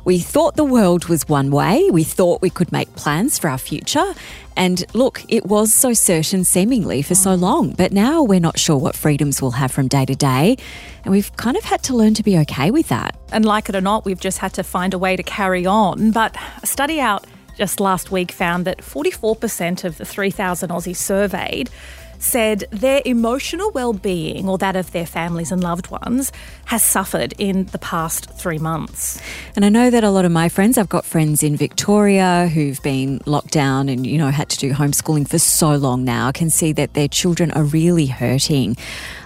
We 0.06 0.18
thought 0.18 0.56
the 0.56 0.64
world 0.64 1.10
was 1.10 1.28
one 1.28 1.50
way, 1.50 1.90
we 1.92 2.04
thought 2.04 2.40
we 2.40 2.48
could 2.48 2.72
make 2.72 2.96
plans 2.96 3.38
for 3.38 3.50
our 3.50 3.58
future. 3.58 4.14
And 4.56 4.82
look, 4.94 5.22
it 5.28 5.44
was 5.44 5.74
so 5.74 5.92
certain 5.92 6.44
seemingly 6.44 7.02
for 7.02 7.14
so 7.14 7.34
long, 7.34 7.72
but 7.72 7.92
now 7.92 8.22
we're 8.22 8.40
not 8.40 8.58
sure 8.58 8.78
what 8.78 8.96
freedoms 8.96 9.42
we'll 9.42 9.50
have 9.50 9.70
from 9.70 9.88
day 9.88 10.06
to 10.06 10.14
day. 10.14 10.56
And 11.04 11.12
we've 11.12 11.36
kind 11.36 11.58
of 11.58 11.64
had 11.64 11.82
to 11.82 11.94
learn 11.94 12.14
to 12.14 12.22
be 12.22 12.38
okay 12.38 12.70
with 12.70 12.88
that. 12.88 13.14
And 13.30 13.44
like 13.44 13.68
it 13.68 13.76
or 13.76 13.82
not, 13.82 14.06
we've 14.06 14.18
just 14.18 14.38
had 14.38 14.54
to 14.54 14.62
find 14.62 14.94
a 14.94 14.98
way 14.98 15.16
to 15.16 15.22
carry 15.22 15.66
on. 15.66 16.12
But 16.12 16.34
a 16.62 16.66
study 16.66 16.98
out 16.98 17.26
just 17.56 17.80
last 17.80 18.10
week 18.10 18.32
found 18.32 18.64
that 18.64 18.78
44% 18.78 19.84
of 19.84 19.98
the 19.98 20.04
3,000 20.04 20.70
Aussies 20.70 20.96
surveyed 20.96 21.70
said 22.18 22.64
their 22.70 23.02
emotional 23.04 23.70
well-being 23.72 24.48
or 24.48 24.58
that 24.58 24.76
of 24.76 24.92
their 24.92 25.06
families 25.06 25.52
and 25.52 25.62
loved 25.62 25.90
ones 25.90 26.32
has 26.66 26.82
suffered 26.82 27.34
in 27.38 27.66
the 27.66 27.78
past 27.78 28.30
three 28.30 28.58
months. 28.58 29.20
And 29.54 29.64
I 29.64 29.68
know 29.68 29.90
that 29.90 30.04
a 30.04 30.10
lot 30.10 30.24
of 30.24 30.32
my 30.32 30.48
friends, 30.48 30.78
I've 30.78 30.88
got 30.88 31.04
friends 31.04 31.42
in 31.42 31.56
Victoria 31.56 32.48
who've 32.52 32.82
been 32.82 33.20
locked 33.26 33.52
down 33.52 33.88
and, 33.88 34.06
you 34.06 34.18
know, 34.18 34.30
had 34.30 34.48
to 34.50 34.58
do 34.58 34.72
homeschooling 34.72 35.28
for 35.28 35.38
so 35.38 35.76
long 35.76 36.04
now, 36.04 36.32
can 36.32 36.50
see 36.50 36.72
that 36.72 36.94
their 36.94 37.08
children 37.08 37.50
are 37.52 37.64
really 37.64 38.06
hurting. 38.06 38.76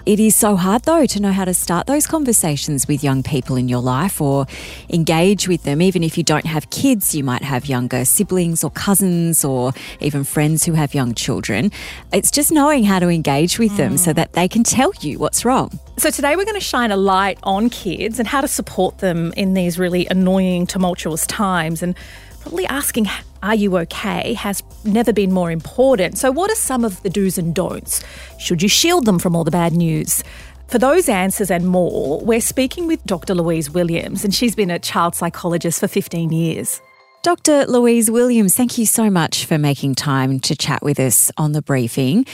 It 0.05 0.19
is 0.19 0.35
so 0.35 0.55
hard, 0.55 0.83
though, 0.83 1.05
to 1.05 1.19
know 1.19 1.31
how 1.31 1.45
to 1.45 1.53
start 1.53 1.87
those 1.87 2.07
conversations 2.07 2.87
with 2.87 3.03
young 3.03 3.21
people 3.23 3.55
in 3.55 3.67
your 3.67 3.81
life 3.81 4.21
or 4.21 4.45
engage 4.89 5.47
with 5.47 5.63
them. 5.63 5.81
Even 5.81 6.03
if 6.03 6.17
you 6.17 6.23
don't 6.23 6.45
have 6.45 6.69
kids, 6.69 7.13
you 7.13 7.23
might 7.23 7.43
have 7.43 7.65
younger 7.65 8.05
siblings 8.05 8.63
or 8.63 8.71
cousins 8.71 9.43
or 9.43 9.73
even 9.99 10.23
friends 10.23 10.63
who 10.63 10.73
have 10.73 10.93
young 10.93 11.13
children. 11.13 11.71
It's 12.13 12.31
just 12.31 12.51
knowing 12.51 12.83
how 12.83 12.99
to 12.99 13.07
engage 13.09 13.59
with 13.59 13.73
mm. 13.73 13.77
them 13.77 13.97
so 13.97 14.13
that 14.13 14.33
they 14.33 14.47
can 14.47 14.63
tell 14.63 14.91
you 15.01 15.19
what's 15.19 15.43
wrong. 15.45 15.77
So, 15.97 16.09
today 16.09 16.35
we're 16.35 16.45
going 16.45 16.55
to 16.55 16.61
shine 16.61 16.91
a 16.91 16.97
light 16.97 17.37
on 17.43 17.69
kids 17.69 18.19
and 18.19 18.27
how 18.27 18.41
to 18.41 18.47
support 18.47 18.99
them 18.99 19.33
in 19.35 19.53
these 19.53 19.77
really 19.77 20.07
annoying, 20.07 20.65
tumultuous 20.65 21.27
times. 21.27 21.83
And 21.83 21.95
probably 22.39 22.65
asking, 22.67 23.07
Are 23.41 23.55
you 23.55 23.77
okay? 23.77 24.33
has 24.33 24.61
never 24.83 25.13
been 25.13 25.31
more 25.31 25.51
important. 25.51 26.17
So, 26.17 26.31
what 26.31 26.51
are 26.51 26.55
some 26.55 26.83
of 26.83 27.01
the 27.03 27.09
do's 27.09 27.37
and 27.37 27.55
don'ts? 27.55 28.03
Should 28.37 28.61
you 28.61 28.69
shield 28.69 29.05
them 29.05 29.19
from 29.19 29.35
all 29.35 29.43
the 29.43 29.51
bad 29.51 29.73
news? 29.73 30.23
For 30.67 30.77
those 30.77 31.09
answers 31.09 31.49
and 31.49 31.67
more, 31.67 32.19
we're 32.21 32.41
speaking 32.41 32.85
with 32.85 33.03
Dr. 33.05 33.33
Louise 33.33 33.71
Williams, 33.71 34.23
and 34.23 34.35
she's 34.35 34.55
been 34.55 34.69
a 34.69 34.77
child 34.77 35.15
psychologist 35.15 35.79
for 35.79 35.87
15 35.87 36.31
years. 36.31 36.81
Dr. 37.21 37.65
Louise 37.65 38.09
Williams, 38.09 38.55
thank 38.55 38.77
you 38.77 38.85
so 38.85 39.09
much 39.09 39.43
for 39.43 39.57
making 39.57 39.95
time 39.95 40.39
to 40.39 40.55
chat 40.55 40.81
with 40.81 41.01
us 41.01 41.33
on 41.35 41.51
the 41.51 41.61
briefing. 41.61 42.25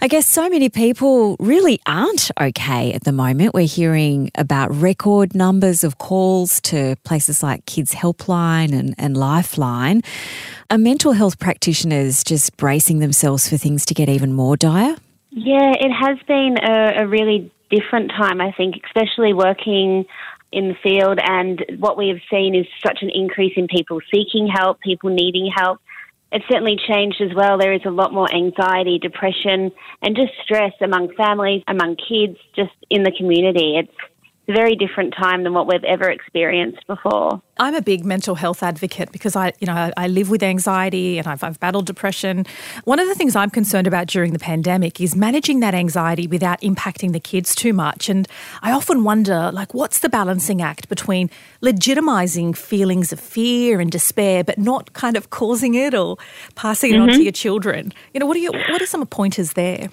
I 0.00 0.06
guess 0.06 0.28
so 0.28 0.48
many 0.48 0.68
people 0.68 1.34
really 1.40 1.80
aren't 1.86 2.30
okay 2.40 2.92
at 2.92 3.02
the 3.02 3.10
moment. 3.10 3.52
We're 3.52 3.66
hearing 3.66 4.30
about 4.36 4.72
record 4.72 5.34
numbers 5.34 5.82
of 5.82 5.98
calls 5.98 6.60
to 6.62 6.94
places 7.02 7.42
like 7.42 7.66
Kids 7.66 7.92
Helpline 7.92 8.72
and, 8.72 8.94
and 8.96 9.16
Lifeline. 9.16 10.02
Are 10.70 10.78
mental 10.78 11.14
health 11.14 11.40
practitioners 11.40 12.22
just 12.22 12.56
bracing 12.56 13.00
themselves 13.00 13.48
for 13.48 13.56
things 13.56 13.84
to 13.86 13.94
get 13.94 14.08
even 14.08 14.32
more 14.32 14.56
dire? 14.56 14.94
Yeah, 15.30 15.72
it 15.80 15.90
has 15.90 16.16
been 16.28 16.58
a, 16.62 17.02
a 17.02 17.08
really 17.08 17.50
different 17.70 18.12
time, 18.12 18.40
I 18.40 18.52
think, 18.52 18.76
especially 18.86 19.32
working 19.32 20.06
in 20.52 20.68
the 20.68 20.76
field. 20.82 21.18
And 21.22 21.64
what 21.78 21.96
we 21.96 22.08
have 22.08 22.20
seen 22.30 22.54
is 22.54 22.66
such 22.84 22.98
an 23.02 23.10
increase 23.10 23.54
in 23.56 23.66
people 23.66 24.00
seeking 24.12 24.48
help, 24.48 24.80
people 24.80 25.10
needing 25.10 25.50
help. 25.54 25.80
It's 26.30 26.44
certainly 26.50 26.76
changed 26.86 27.22
as 27.22 27.34
well. 27.34 27.56
There 27.58 27.72
is 27.72 27.84
a 27.86 27.90
lot 27.90 28.12
more 28.12 28.32
anxiety, 28.32 28.98
depression, 28.98 29.72
and 30.02 30.14
just 30.14 30.32
stress 30.42 30.72
among 30.82 31.14
families, 31.14 31.62
among 31.66 31.96
kids, 31.96 32.36
just 32.54 32.72
in 32.90 33.02
the 33.02 33.12
community. 33.12 33.76
It's 33.78 33.94
a 34.48 34.52
very 34.52 34.74
different 34.74 35.14
time 35.14 35.44
than 35.44 35.52
what 35.52 35.66
we've 35.66 35.84
ever 35.84 36.10
experienced 36.10 36.86
before. 36.86 37.40
I'm 37.58 37.74
a 37.74 37.82
big 37.82 38.04
mental 38.04 38.34
health 38.34 38.62
advocate 38.62 39.10
because 39.12 39.36
I, 39.36 39.52
you 39.58 39.66
know, 39.66 39.90
I 39.96 40.06
live 40.06 40.30
with 40.30 40.42
anxiety 40.42 41.18
and 41.18 41.26
I've, 41.26 41.42
I've 41.42 41.58
battled 41.60 41.86
depression. 41.86 42.46
One 42.84 42.98
of 42.98 43.08
the 43.08 43.14
things 43.14 43.34
I'm 43.34 43.50
concerned 43.50 43.86
about 43.86 44.06
during 44.06 44.32
the 44.32 44.38
pandemic 44.38 45.00
is 45.00 45.16
managing 45.16 45.60
that 45.60 45.74
anxiety 45.74 46.26
without 46.26 46.60
impacting 46.60 47.12
the 47.12 47.20
kids 47.20 47.54
too 47.54 47.72
much. 47.72 48.08
And 48.08 48.28
I 48.62 48.72
often 48.72 49.04
wonder, 49.04 49.50
like, 49.52 49.74
what's 49.74 49.98
the 49.98 50.08
balancing 50.08 50.62
act 50.62 50.88
between 50.88 51.30
legitimizing 51.62 52.56
feelings 52.56 53.12
of 53.12 53.20
fear 53.20 53.80
and 53.80 53.90
despair, 53.90 54.44
but 54.44 54.58
not 54.58 54.92
kind 54.92 55.16
of 55.16 55.30
causing 55.30 55.74
it 55.74 55.94
or 55.94 56.16
passing 56.54 56.90
it 56.90 56.94
mm-hmm. 56.94 57.02
on 57.02 57.08
to 57.08 57.14
mm-hmm. 57.14 57.22
your 57.22 57.32
children? 57.32 57.92
You 58.14 58.20
know, 58.20 58.26
what 58.26 58.36
are 58.36 58.40
your, 58.40 58.52
what 58.52 58.80
are 58.80 58.86
some 58.86 59.04
pointers 59.06 59.54
there? 59.54 59.88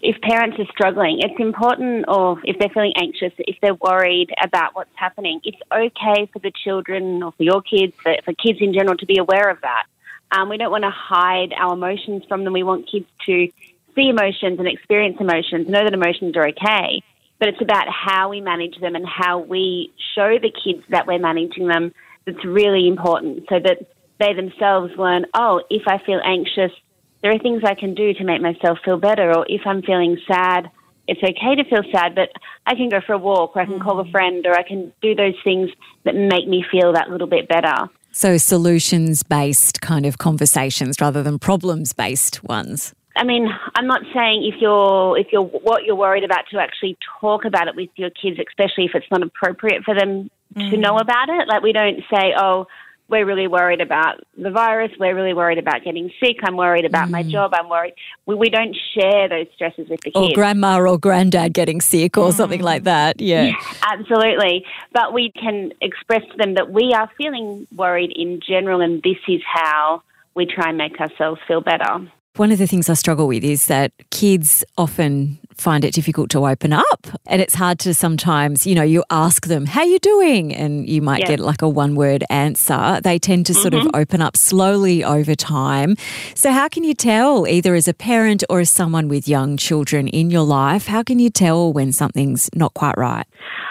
If 0.00 0.20
parents 0.20 0.58
are 0.58 0.66
struggling, 0.70 1.20
it's 1.20 1.38
important, 1.40 2.04
or 2.08 2.40
if 2.44 2.58
they're 2.58 2.68
feeling 2.68 2.92
anxious, 2.96 3.32
if 3.38 3.56
they're 3.60 3.74
worried 3.74 4.30
about 4.42 4.74
what's 4.74 4.94
happening, 4.94 5.40
it's 5.44 5.58
okay 5.72 6.26
for 6.32 6.38
the 6.38 6.52
children 6.64 7.22
or 7.22 7.32
for 7.32 7.42
your 7.42 7.62
kids, 7.62 7.94
for, 8.02 8.14
kids 8.34 8.58
in 8.60 8.72
general, 8.72 8.96
to 8.96 9.06
be 9.06 9.18
aware 9.18 9.50
of 9.50 9.60
that. 9.62 9.86
Um, 10.30 10.48
we 10.48 10.56
don't 10.56 10.70
want 10.70 10.84
to 10.84 10.90
hide 10.90 11.52
our 11.56 11.72
emotions 11.72 12.24
from 12.28 12.44
them. 12.44 12.52
We 12.52 12.62
want 12.62 12.88
kids 12.90 13.06
to 13.26 13.48
see 13.94 14.08
emotions 14.08 14.58
and 14.58 14.68
experience 14.68 15.16
emotions, 15.20 15.68
know 15.68 15.82
that 15.82 15.94
emotions 15.94 16.36
are 16.36 16.48
okay. 16.48 17.02
But 17.40 17.48
it's 17.48 17.62
about 17.62 17.86
how 17.88 18.28
we 18.30 18.40
manage 18.40 18.78
them 18.80 18.94
and 18.94 19.06
how 19.06 19.38
we 19.38 19.92
show 20.14 20.38
the 20.38 20.50
kids 20.50 20.84
that 20.90 21.06
we're 21.06 21.18
managing 21.18 21.66
them 21.66 21.94
that's 22.24 22.44
really 22.44 22.88
important 22.88 23.46
so 23.48 23.58
that 23.58 23.86
they 24.18 24.34
themselves 24.34 24.92
learn, 24.96 25.26
oh, 25.34 25.62
if 25.70 25.86
I 25.86 25.98
feel 25.98 26.20
anxious, 26.24 26.72
there 27.22 27.32
are 27.32 27.38
things 27.38 27.62
I 27.64 27.74
can 27.74 27.94
do 27.94 28.14
to 28.14 28.24
make 28.24 28.40
myself 28.40 28.78
feel 28.84 28.98
better. 28.98 29.36
Or 29.36 29.46
if 29.48 29.62
I'm 29.66 29.82
feeling 29.82 30.18
sad, 30.26 30.70
it's 31.06 31.22
okay 31.22 31.54
to 31.56 31.64
feel 31.64 31.82
sad, 31.90 32.14
but 32.14 32.30
I 32.66 32.74
can 32.74 32.88
go 32.88 33.00
for 33.04 33.14
a 33.14 33.18
walk 33.18 33.56
or 33.56 33.62
I 33.62 33.64
can 33.64 33.80
call 33.80 33.98
a 33.98 34.04
mm. 34.04 34.10
friend 34.10 34.46
or 34.46 34.52
I 34.52 34.62
can 34.62 34.92
do 35.00 35.14
those 35.14 35.34
things 35.42 35.70
that 36.04 36.14
make 36.14 36.46
me 36.46 36.64
feel 36.70 36.92
that 36.92 37.10
little 37.10 37.26
bit 37.26 37.48
better. 37.48 37.88
So, 38.12 38.36
solutions 38.36 39.22
based 39.22 39.80
kind 39.80 40.04
of 40.06 40.18
conversations 40.18 41.00
rather 41.00 41.22
than 41.22 41.38
problems 41.38 41.92
based 41.92 42.42
ones. 42.44 42.94
I 43.16 43.24
mean, 43.24 43.48
I'm 43.74 43.86
not 43.86 44.02
saying 44.14 44.50
if 44.52 44.60
you're 44.60 45.18
if 45.18 45.28
you're 45.32 45.42
what 45.42 45.84
you're 45.84 45.96
worried 45.96 46.24
about 46.24 46.44
to 46.52 46.58
actually 46.58 46.96
talk 47.20 47.44
about 47.44 47.68
it 47.68 47.74
with 47.74 47.90
your 47.96 48.10
kids, 48.10 48.38
especially 48.38 48.84
if 48.84 48.92
it's 48.94 49.10
not 49.10 49.22
appropriate 49.22 49.82
for 49.84 49.94
them 49.94 50.30
mm. 50.54 50.70
to 50.70 50.76
know 50.76 50.96
about 50.96 51.28
it. 51.28 51.48
Like 51.48 51.62
we 51.62 51.72
don't 51.72 52.00
say, 52.12 52.32
"Oh, 52.36 52.66
we're 53.08 53.24
really 53.24 53.46
worried 53.46 53.80
about 53.80 54.20
the 54.36 54.50
virus. 54.50 54.92
We're 54.98 55.14
really 55.14 55.32
worried 55.32 55.58
about 55.58 55.82
getting 55.82 56.10
sick. 56.20 56.36
I'm 56.42 56.56
worried 56.56 56.84
about 56.84 57.08
mm. 57.08 57.12
my 57.12 57.22
job. 57.22 57.52
I'm 57.54 57.68
worried. 57.68 57.94
We, 58.26 58.34
we 58.34 58.50
don't 58.50 58.76
share 58.94 59.28
those 59.28 59.46
stresses 59.54 59.88
with 59.88 60.00
the 60.00 60.10
kids. 60.10 60.32
Or 60.32 60.34
grandma 60.34 60.78
or 60.78 60.98
granddad 60.98 61.54
getting 61.54 61.80
sick 61.80 62.18
or 62.18 62.30
mm. 62.30 62.34
something 62.34 62.62
like 62.62 62.84
that. 62.84 63.20
Yeah. 63.20 63.44
yeah. 63.44 63.54
Absolutely. 63.82 64.64
But 64.92 65.14
we 65.14 65.32
can 65.32 65.72
express 65.80 66.22
to 66.30 66.36
them 66.36 66.54
that 66.54 66.70
we 66.70 66.92
are 66.94 67.10
feeling 67.16 67.66
worried 67.74 68.12
in 68.14 68.40
general, 68.46 68.80
and 68.80 69.02
this 69.02 69.18
is 69.26 69.40
how 69.46 70.02
we 70.34 70.46
try 70.46 70.68
and 70.68 70.78
make 70.78 71.00
ourselves 71.00 71.40
feel 71.48 71.60
better. 71.60 72.10
One 72.36 72.52
of 72.52 72.58
the 72.58 72.66
things 72.66 72.88
I 72.88 72.94
struggle 72.94 73.26
with 73.26 73.42
is 73.42 73.66
that 73.66 73.92
kids 74.10 74.64
often 74.76 75.38
find 75.60 75.84
it 75.84 75.92
difficult 75.92 76.30
to 76.30 76.46
open 76.46 76.72
up. 76.72 77.06
And 77.26 77.42
it's 77.42 77.54
hard 77.54 77.78
to 77.80 77.94
sometimes, 77.94 78.66
you 78.66 78.74
know, 78.74 78.82
you 78.82 79.04
ask 79.10 79.46
them, 79.46 79.66
how 79.66 79.82
you 79.82 79.98
doing? 79.98 80.54
And 80.54 80.88
you 80.88 81.02
might 81.02 81.26
get 81.26 81.40
like 81.40 81.62
a 81.62 81.68
one 81.68 81.94
word 81.94 82.24
answer. 82.30 83.00
They 83.02 83.18
tend 83.18 83.46
to 83.46 83.54
sort 83.54 83.74
mm-hmm. 83.74 83.88
of 83.88 83.94
open 83.94 84.22
up 84.22 84.36
slowly 84.36 85.04
over 85.04 85.34
time. 85.34 85.96
So 86.34 86.52
how 86.52 86.68
can 86.68 86.84
you 86.84 86.94
tell 86.94 87.46
either 87.46 87.74
as 87.74 87.88
a 87.88 87.94
parent 87.94 88.44
or 88.48 88.60
as 88.60 88.70
someone 88.70 89.08
with 89.08 89.28
young 89.28 89.56
children 89.56 90.08
in 90.08 90.30
your 90.30 90.44
life, 90.44 90.86
how 90.86 91.02
can 91.02 91.18
you 91.18 91.30
tell 91.30 91.72
when 91.72 91.92
something's 91.92 92.48
not 92.54 92.74
quite 92.74 92.96
right? 92.96 93.26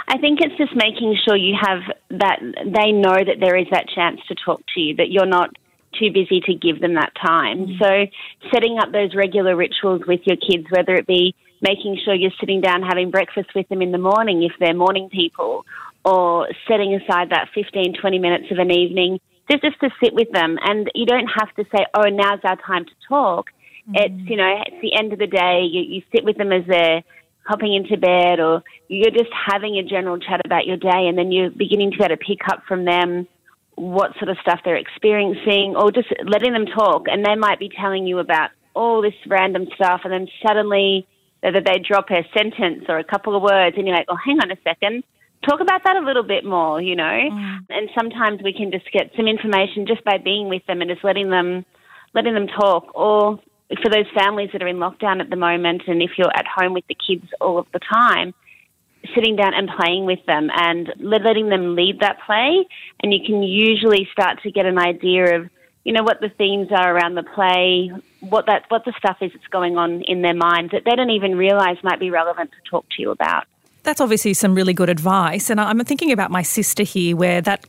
I 0.10 0.17
think 0.17 0.39
it's 0.41 0.56
just 0.58 0.75
making 0.75 1.17
sure 1.25 1.36
you 1.36 1.56
have 1.60 1.79
that 2.12 2.39
they 2.39 2.91
know 2.91 3.15
that 3.15 3.38
there 3.41 3.58
is 3.58 3.67
that 3.72 3.88
chance 3.94 4.22
to 4.29 4.36
talk 4.36 4.62
to 4.75 4.79
you, 4.79 4.96
that 4.96 5.10
you're 5.10 5.25
not 5.25 5.50
too 6.00 6.12
busy 6.12 6.39
to 6.41 6.53
give 6.53 6.79
them 6.79 6.96
that 6.96 7.12
time. 7.15 7.67
Mm. 7.67 7.79
So, 7.79 8.50
setting 8.53 8.77
up 8.79 8.91
those 8.91 9.15
regular 9.15 9.56
rituals 9.56 10.01
with 10.08 10.22
your 10.25 10.38
kids, 10.38 10.65
whether 10.70 10.96
it 10.96 11.08
be 11.08 11.36
making 11.61 11.99
sure 12.03 12.13
you're 12.13 12.31
sitting 12.39 12.61
down 12.61 12.81
having 12.81 13.11
breakfast 13.11 13.49
with 13.55 13.67
them 13.69 13.81
in 13.81 13.91
the 13.91 13.97
morning 13.97 14.43
if 14.43 14.53
they're 14.59 14.73
morning 14.73 15.09
people, 15.09 15.65
or 16.05 16.47
setting 16.67 16.93
aside 16.95 17.31
that 17.31 17.49
15, 17.53 17.95
20 17.99 18.19
minutes 18.19 18.45
of 18.51 18.59
an 18.59 18.71
evening 18.71 19.19
just, 19.49 19.63
just 19.63 19.79
to 19.79 19.89
sit 20.03 20.13
with 20.13 20.31
them. 20.31 20.57
And 20.61 20.89
you 20.93 21.05
don't 21.05 21.27
have 21.27 21.53
to 21.55 21.65
say, 21.75 21.85
oh, 21.93 22.09
now's 22.09 22.39
our 22.43 22.57
time 22.57 22.85
to 22.85 22.91
talk. 23.07 23.49
Mm. 23.89 23.95
It's, 23.95 24.29
you 24.29 24.37
know, 24.37 24.61
it's 24.65 24.81
the 24.81 24.97
end 24.97 25.13
of 25.13 25.19
the 25.19 25.27
day. 25.27 25.67
You, 25.69 25.81
you 25.81 26.01
sit 26.13 26.23
with 26.23 26.37
them 26.37 26.51
as 26.51 26.63
they're 26.67 27.03
hopping 27.47 27.73
into 27.73 27.97
bed 27.97 28.39
or 28.39 28.61
you're 28.89 29.11
just 29.11 29.31
having 29.31 29.77
a 29.77 29.83
general 29.83 30.19
chat 30.19 30.41
about 30.45 30.65
your 30.65 30.75
day 30.75 31.07
and 31.07 31.17
then 31.17 31.31
you're 31.31 31.49
beginning 31.49 31.91
to 31.91 31.97
be 31.97 32.03
able 32.03 32.15
to 32.15 32.23
pick 32.23 32.39
up 32.49 32.61
from 32.67 32.83
them 32.83 33.25
what 33.75 34.11
sort 34.17 34.27
of 34.27 34.37
stuff 34.41 34.59
they're 34.65 34.75
experiencing 34.75 35.73
or 35.77 35.89
just 35.89 36.09
letting 36.25 36.51
them 36.51 36.65
talk 36.65 37.03
and 37.07 37.25
they 37.25 37.35
might 37.35 37.57
be 37.57 37.69
telling 37.69 38.05
you 38.05 38.19
about 38.19 38.49
all 38.73 39.01
this 39.01 39.13
random 39.27 39.65
stuff 39.75 40.01
and 40.03 40.11
then 40.11 40.27
suddenly 40.45 41.07
that 41.44 41.63
they 41.65 41.79
drop 41.79 42.10
a 42.10 42.25
sentence 42.36 42.86
or 42.89 42.98
a 42.98 43.03
couple 43.03 43.36
of 43.36 43.41
words 43.41 43.75
and 43.77 43.88
you're 43.88 43.96
like, 43.96 44.08
oh, 44.10 44.17
hang 44.24 44.39
on 44.39 44.51
a 44.51 44.58
second. 44.63 45.03
Talk 45.48 45.60
about 45.62 45.84
that 45.84 45.96
a 45.96 46.06
little 46.06 46.24
bit 46.24 46.44
more, 46.44 46.82
you 46.82 46.96
know. 46.96 47.03
Mm. 47.03 47.60
And 47.70 47.89
sometimes 47.98 48.41
we 48.44 48.53
can 48.53 48.72
just 48.72 48.91
get 48.91 49.12
some 49.15 49.27
information 49.27 49.86
just 49.86 50.03
by 50.03 50.17
being 50.17 50.50
with 50.50 50.65
them 50.65 50.82
and 50.82 50.89
just 50.89 51.03
letting 51.03 51.29
them 51.29 51.65
letting 52.13 52.34
them 52.34 52.48
talk. 52.48 52.96
Or 52.96 53.39
for 53.82 53.89
those 53.89 54.08
families 54.15 54.50
that 54.53 54.63
are 54.63 54.67
in 54.67 54.77
lockdown 54.77 55.22
at 55.22 55.29
the 55.29 55.36
moment 55.36 55.84
and 55.88 56.01
if 56.01 56.12
you're 56.17 56.36
at 56.36 56.46
home 56.48 56.74
with 56.74 56.86
the 56.88 56.96
kids 56.96 57.27
all 57.39 57.60
of 57.60 57.67
the 57.72 57.79
time, 57.79 58.34
sitting 59.15 59.36
down 59.36 59.53
and 59.53 59.70
playing 59.79 60.06
with 60.06 60.25
them 60.25 60.50
and 60.53 60.91
letting 61.00 61.50
them 61.50 61.75
lead 61.75 62.00
that 62.01 62.17
play. 62.25 62.65
And 63.01 63.13
you 63.13 63.20
can 63.25 63.44
usually 63.44 64.08
start 64.12 64.41
to 64.44 64.51
get 64.51 64.65
an 64.65 64.79
idea 64.79 65.39
of, 65.39 65.50
you 65.88 65.94
know, 65.94 66.03
what 66.03 66.20
the 66.20 66.27
themes 66.27 66.67
are 66.70 66.94
around 66.94 67.15
the 67.15 67.24
play, 67.24 67.89
what 68.20 68.46
that 68.48 68.65
what 68.67 68.84
the 68.84 68.91
stuff 68.98 69.20
is 69.22 69.32
that's 69.32 69.48
going 69.48 69.77
on 69.77 70.01
in 70.01 70.22
their 70.22 70.34
minds 70.34 70.74
that 70.74 70.84
they 70.84 70.94
don't 70.98 71.12
even 71.12 71.38
realise 71.38 71.77
might 71.82 71.98
be 71.98 72.10
relevant 72.10 72.51
to 72.51 72.70
talk 72.70 72.86
to 72.89 73.01
you 73.01 73.10
about. 73.10 73.46
That's 73.84 74.01
obviously 74.01 74.34
some 74.34 74.53
really 74.53 74.74
good 74.74 74.89
advice. 74.89 75.50
And 75.50 75.62
I'm 75.62 75.79
thinking 75.86 76.12
about 76.12 76.29
my 76.29 76.41
sister 76.41 76.84
here, 76.84 77.15
where 77.15 77.39
that 77.39 77.65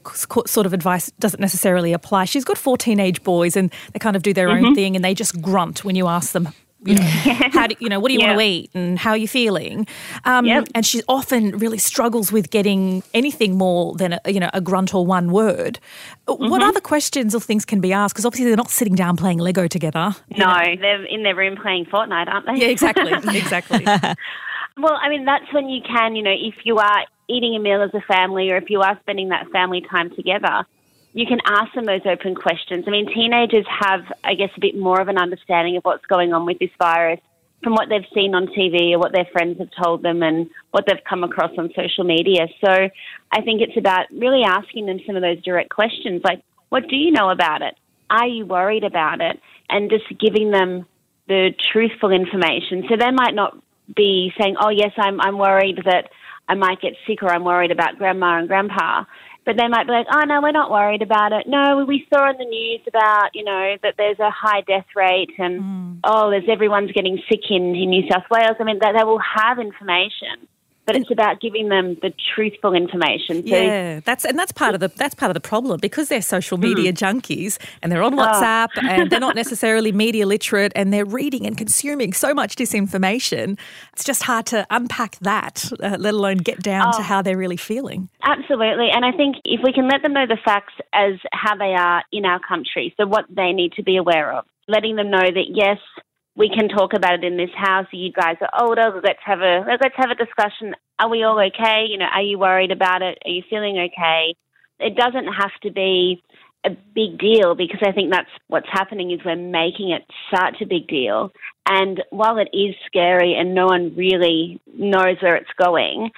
sort 0.47 0.67
of 0.67 0.73
advice 0.73 1.13
doesn't 1.21 1.39
necessarily 1.39 1.93
apply. 1.93 2.25
She's 2.25 2.45
got 2.45 2.59
four 2.59 2.77
teenage 2.77 3.23
boys, 3.23 3.57
and 3.57 3.73
they 3.93 4.01
kind 4.01 4.17
of 4.17 4.25
do 4.25 4.35
their 4.35 4.49
mm-hmm. 4.49 4.67
own 4.67 4.75
thing, 4.75 4.97
and 4.97 5.05
they 5.05 5.15
just 5.15 5.41
grunt 5.41 5.85
when 5.85 5.95
you 5.95 6.09
ask 6.09 6.33
them 6.33 6.49
you 6.85 6.95
know, 6.95 7.03
how 7.53 7.67
do, 7.67 7.75
you 7.81 7.89
know, 7.89 7.99
what 8.01 8.09
do 8.09 8.15
you 8.15 8.21
Yeah. 8.21 8.29
want 8.29 8.39
to 8.41 8.45
eat 8.45 8.71
and 8.75 8.99
how 8.99 9.11
are 9.11 9.17
you 9.17 9.29
feeling? 9.29 9.87
Um, 10.25 10.47
Yep. 10.47 10.69
And 10.75 10.87
she 10.87 11.03
often 11.09 11.59
really 11.59 11.79
struggles 11.79 12.31
with 12.33 12.51
getting 12.51 13.03
anything 13.15 13.59
more 13.59 13.95
than 13.97 14.13
a, 14.25 14.31
you 14.31 14.41
know 14.41 14.51
a 14.55 14.61
grunt 14.61 14.95
or 14.95 15.05
one 15.05 15.31
word. 15.33 15.79
What 16.27 16.39
Mm-hmm. 16.39 16.63
other 16.69 16.81
questions 16.81 17.35
or 17.35 17.41
things 17.41 17.65
can 17.65 17.81
be 17.81 17.93
asked? 17.93 18.15
Because 18.15 18.25
obviously 18.27 18.47
they're 18.47 18.57
not 18.57 18.71
sitting 18.71 18.95
down 18.95 19.17
playing 19.17 19.39
Lego 19.39 19.67
together. 19.67 20.15
No, 20.37 20.47
know. 20.47 20.77
they're 20.81 21.05
in 21.05 21.23
their 21.25 21.35
room 21.35 21.57
playing 21.57 21.87
Fortnite, 21.87 22.29
aren't 22.29 22.47
they? 22.47 22.55
Yeah, 22.65 22.69
exactly, 22.69 23.13
exactly. 23.39 23.85
Well, 24.81 24.97
I 25.03 25.09
mean, 25.09 25.25
that's 25.25 25.53
when 25.53 25.69
you 25.69 25.83
can, 25.83 26.15
you 26.15 26.23
know, 26.23 26.31
if 26.33 26.55
you 26.65 26.77
are 26.79 27.05
eating 27.29 27.57
a 27.57 27.59
meal 27.59 27.83
as 27.83 27.91
a 27.95 28.01
family 28.03 28.53
or 28.53 28.57
if 28.59 28.71
you 28.71 28.81
are 28.81 28.97
spending 29.01 29.31
that 29.31 29.49
family 29.51 29.81
time 29.81 30.11
together, 30.15 30.65
you 31.19 31.27
can 31.27 31.41
ask 31.45 31.75
them 31.75 31.85
those 31.85 32.07
open 32.07 32.37
questions. 32.37 32.85
I 32.87 32.91
mean, 32.91 33.13
teenagers 33.13 33.67
have, 33.81 34.03
I 34.23 34.35
guess, 34.35 34.51
a 34.57 34.61
bit 34.61 34.79
more 34.79 35.01
of 35.01 35.09
an 35.09 35.19
understanding 35.19 35.77
of 35.77 35.83
what's 35.83 36.07
going 36.07 36.33
on 36.33 36.47
with 36.47 36.61
this 36.61 36.71
virus 36.79 37.19
from 37.61 37.73
what 37.73 37.89
they've 37.89 38.07
seen 38.15 38.37
on 38.37 38.47
TV 38.47 38.93
or 38.93 39.01
what 39.01 39.11
their 39.13 39.27
friends 39.33 39.59
have 39.59 39.71
told 39.83 40.05
them 40.05 40.23
and 40.23 40.49
what 40.71 40.85
they've 40.87 41.03
come 41.11 41.25
across 41.25 41.51
on 41.59 41.73
social 41.75 42.05
media. 42.05 42.47
So 42.65 42.71
I 42.71 43.41
think 43.43 43.63
it's 43.63 43.77
about 43.77 44.07
really 44.13 44.45
asking 44.45 44.87
them 44.87 45.01
some 45.05 45.17
of 45.17 45.23
those 45.23 45.43
direct 45.43 45.71
questions 45.71 46.23
like, 46.23 46.41
what 46.69 46.87
do 46.87 46.95
you 46.95 47.11
know 47.11 47.31
about 47.31 47.63
it? 47.63 47.75
Are 48.09 48.29
you 48.29 48.47
worried 48.47 48.85
about 48.85 49.21
it? 49.21 49.41
And 49.69 49.91
just 49.91 50.05
giving 50.21 50.53
them 50.53 50.87
the 51.27 51.51
truthful 51.73 52.13
information. 52.13 52.85
So 52.89 52.95
they 52.97 53.11
might 53.11 53.35
not 53.35 53.59
be 53.93 54.33
saying, 54.41 54.57
"Oh, 54.61 54.71
yes, 54.71 54.93
I'm 54.97 55.21
I'm 55.21 55.37
worried 55.37 55.81
that 55.85 56.11
I 56.49 56.55
might 56.55 56.81
get 56.81 56.95
sick, 57.07 57.23
or 57.23 57.31
I'm 57.31 57.45
worried 57.45 57.71
about 57.71 57.99
grandma 57.99 58.39
and 58.39 58.49
grandpa." 58.49 59.05
But 59.49 59.57
they 59.57 59.67
might 59.67 59.87
be 59.87 59.93
like, 59.95 60.07
"Oh 60.13 60.25
no, 60.27 60.43
we're 60.43 60.53
not 60.53 60.71
worried 60.71 61.01
about 61.01 61.33
it. 61.33 61.47
No, 61.47 61.83
we 61.89 62.07
saw 62.13 62.29
on 62.29 62.37
the 62.37 62.45
news 62.45 62.83
about 62.87 63.31
you 63.33 63.45
know 63.45 63.79
that 63.83 63.95
there's 63.97 64.19
a 64.19 64.29
high 64.29 64.61
death 64.61 64.85
rate, 64.95 65.31
and 65.39 65.63
mm. 65.63 66.01
oh, 66.05 66.29
there's 66.29 66.45
everyone's 66.51 66.93
getting 66.93 67.17
sick 67.31 67.41
in, 67.49 67.75
in 67.75 67.89
New 67.89 68.07
South 68.13 68.25
Wales. 68.31 68.59
I 68.61 68.65
mean, 68.65 68.79
that 68.83 68.93
they 68.95 69.05
will 69.05 69.21
have 69.21 69.59
information, 69.59 70.47
but 70.89 70.97
it's 70.97 71.11
about 71.11 71.39
giving 71.43 71.69
them 71.69 71.97
the 72.01 72.13
truthful 72.35 72.73
information. 72.75 73.47
So 73.47 73.55
Yeah, 73.55 74.01
that's 74.01 74.25
and 74.25 74.39
that's 74.39 74.53
part 74.53 74.75
of 74.75 74.81
the 74.81 74.89
that's 74.89 75.15
part 75.15 75.29
of 75.31 75.35
the 75.35 75.41
problem 75.41 75.79
because 75.81 76.09
they're 76.09 76.23
social 76.23 76.57
media 76.57 76.95
junkies 76.95 77.59
and 77.83 77.93
they're 77.93 78.03
on 78.03 78.15
Oh. 78.15 78.23
WhatsApp 78.23 78.69
and 78.83 79.11
they're 79.11 79.21
not 79.21 79.37
necessarily 79.45 79.93
media 79.93 80.25
literate 80.27 80.73
and 80.75 80.91
they're 80.93 81.05
reading 81.05 81.47
and 81.47 81.59
consuming 81.59 82.15
so 82.15 82.33
much 82.33 82.57
disinformation. 82.57 83.59
It's 83.93 84.03
just 84.05 84.23
hard 84.23 84.47
to 84.47 84.67
unpack 84.71 85.17
that, 85.21 85.71
uh, 85.83 85.97
let 86.01 86.15
alone 86.15 86.39
get 86.39 86.63
down 86.63 86.95
to 86.95 87.03
how 87.03 87.21
they're 87.21 87.37
really 87.37 87.59
feeling. 87.59 88.09
Absolutely. 88.23 88.89
And 88.91 89.05
I 89.05 89.13
think 89.13 89.37
if 89.45 89.61
we 89.63 89.75
can 89.75 89.89
let 89.89 90.01
them 90.01 90.15
know 90.15 90.27
the 90.27 90.39
facts 90.43 90.73
as 90.95 91.15
how 91.33 91.55
they 91.57 91.75
are 91.75 92.03
in 92.13 92.25
our 92.25 92.41
country, 92.41 92.95
so 92.97 93.07
what 93.07 93.27
they 93.29 93.53
need 93.53 93.73
to 93.75 93.83
be 93.83 93.99
aware 93.99 94.33
of, 94.33 94.47
letting 94.69 94.97
them 94.97 95.11
know 95.11 95.19
that 95.39 95.47
yes, 95.53 95.79
we 96.39 96.49
can 96.49 96.69
talk 96.69 96.93
about 96.95 97.15
it 97.15 97.25
in 97.25 97.37
this 97.37 97.51
house. 97.55 97.87
You 97.91 98.13
guys 98.13 98.37
are 98.41 98.63
older. 98.63 99.01
Let's 99.03 99.19
have 99.27 99.41
a 99.41 99.65
let's 99.67 99.97
have 99.97 100.11
a 100.11 100.15
discussion. 100.15 100.75
Are 100.99 101.11
we 101.11 101.25
all 101.25 101.39
okay? 101.39 101.87
You 101.91 101.99
know, 101.99 102.07
are 102.07 102.23
you 102.23 102.39
worried 102.39 102.71
about 102.71 103.03
it? 103.03 103.19
Are 103.25 103.31
you 103.31 103.43
feeling 103.51 103.77
okay? 103.77 104.37
It 104.79 104.95
doesn't 104.97 105.27
have 105.27 105.51
to 105.65 105.73
be 105.73 106.23
a 106.65 106.71
big 106.71 107.19
deal 107.19 107.57
because 107.57 107.81
I 107.85 107.91
think 107.91 108.13
that's 108.13 108.31
what's 108.47 108.69
happening 108.71 109.11
is 109.11 109.21
we're 109.25 109.35
making 109.35 109.91
it 109.91 110.05
such 110.33 110.63
a 110.63 110.67
big 110.67 110.87
deal. 110.87 111.33
And 111.69 112.03
while 112.11 112.39
it 112.39 112.49
is 112.57 112.75
scary 112.87 113.35
and 113.35 113.55
no 113.55 113.67
one 113.67 113.95
really 113.97 114.61
knows 114.73 115.17
where 115.21 115.37
it's 115.37 115.51
going, 115.61 116.11